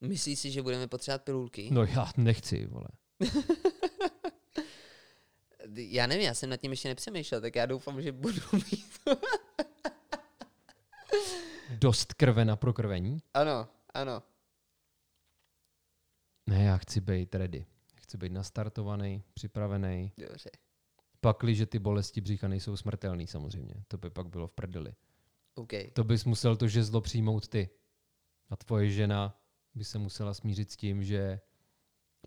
[0.01, 1.69] Myslíš si, že budeme potřebovat pilulky?
[1.71, 2.87] No já nechci, vole.
[5.75, 8.85] Já nevím, já jsem nad tím ještě nepřemýšlel, tak já doufám, že budu mít.
[11.79, 13.21] Dost krve na prokrvení?
[13.33, 14.23] ano, ano.
[16.49, 17.65] Ne, já chci být ready.
[17.95, 20.11] Chci být nastartovaný, připravený.
[20.17, 20.49] Dobře.
[21.21, 23.73] Pakli, že ty bolesti břicha nejsou smrtelný samozřejmě.
[23.87, 24.93] To by pak bylo v prdeli.
[25.55, 25.71] OK.
[25.93, 27.69] To bys musel to žezlo přijmout ty.
[28.49, 29.41] A tvoje žena
[29.75, 31.39] by se musela smířit s tím, že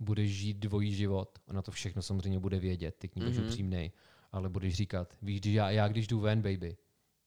[0.01, 1.39] budeš žít dvojí život.
[1.47, 3.47] Ona to všechno samozřejmě bude vědět, ty k ní budeš Mhm.
[3.47, 3.93] upřímnej.
[4.33, 6.77] Ale budeš říkat, víš, když já, já když jdu ven, baby,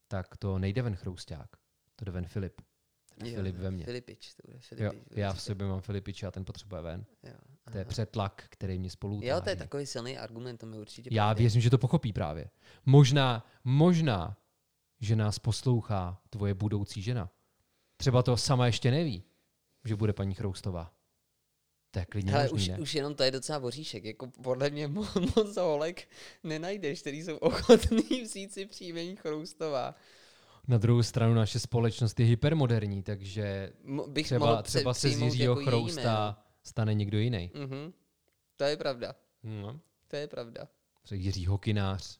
[0.07, 1.57] tak to nejde ven chrousták.
[2.01, 2.61] To jde ven Filip.
[3.25, 3.85] Jo, Filip ve mně.
[3.85, 5.17] Filipič, to bude Jo, Filipič.
[5.17, 5.45] já v určitě.
[5.51, 7.05] sobě mám Filipiče a ten potřebuje ven.
[7.23, 7.33] Jo,
[7.71, 9.55] To je přetlak, který mě spolu Jo, to je utáhne.
[9.55, 11.39] takový silný argument, to mi určitě Já projde.
[11.43, 12.49] věřím, že to pochopí právě.
[12.85, 14.37] Možná, možná,
[15.01, 17.31] že nás poslouchá tvoje budoucí žena.
[17.97, 19.23] Třeba to sama ještě neví,
[19.85, 20.93] že bude paní Chroustová.
[21.91, 22.79] To je klidně možný, už, ne?
[22.79, 24.03] už jenom to je docela voříšek.
[24.05, 26.09] Jako podle mě mo- moc holek
[26.43, 29.95] nenajdeš, který jsou ochotný vzít si příjmení Chroustová.
[30.71, 33.73] Na druhou stranu naše společnost je hypermoderní, takže
[34.07, 37.51] bych třeba, mohl třeba se z Jiřího jako Chrousta stane někdo jiný.
[37.55, 37.93] Mhm.
[38.55, 39.15] To je pravda.
[39.43, 39.79] No.
[40.07, 40.67] To je pravda.
[41.03, 42.19] Třeba Jiří Hokinář,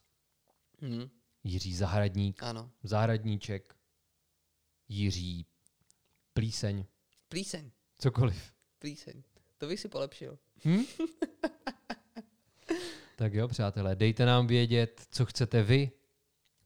[0.81, 1.09] Mhm.
[1.43, 2.71] Jiří Zahradník, Ano.
[2.83, 3.75] Zahradníček,
[4.89, 5.45] Jiří
[6.33, 6.85] Plíseň,
[7.29, 7.71] Plíseň.
[7.97, 8.53] cokoliv.
[8.79, 9.23] Plíseň.
[9.57, 10.39] To bych si polepšil.
[10.65, 10.77] Hm?
[13.15, 15.91] tak jo, přátelé, dejte nám vědět, co chcete vy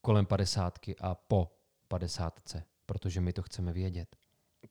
[0.01, 1.54] kolem padesátky a po
[1.87, 4.15] padesátce, protože my to chceme vědět.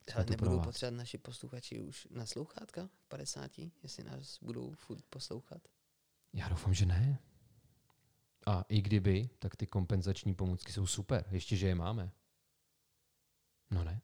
[0.03, 3.51] Jsme Ale nebudou potřebovat naši posluchači už na sluchátka v 50,
[3.83, 5.69] jestli nás budou furt poslouchat.
[6.33, 7.19] Já doufám, že ne.
[8.47, 12.13] A i kdyby, tak ty kompenzační pomůcky jsou super, ještě že je máme.
[13.71, 14.03] No ne?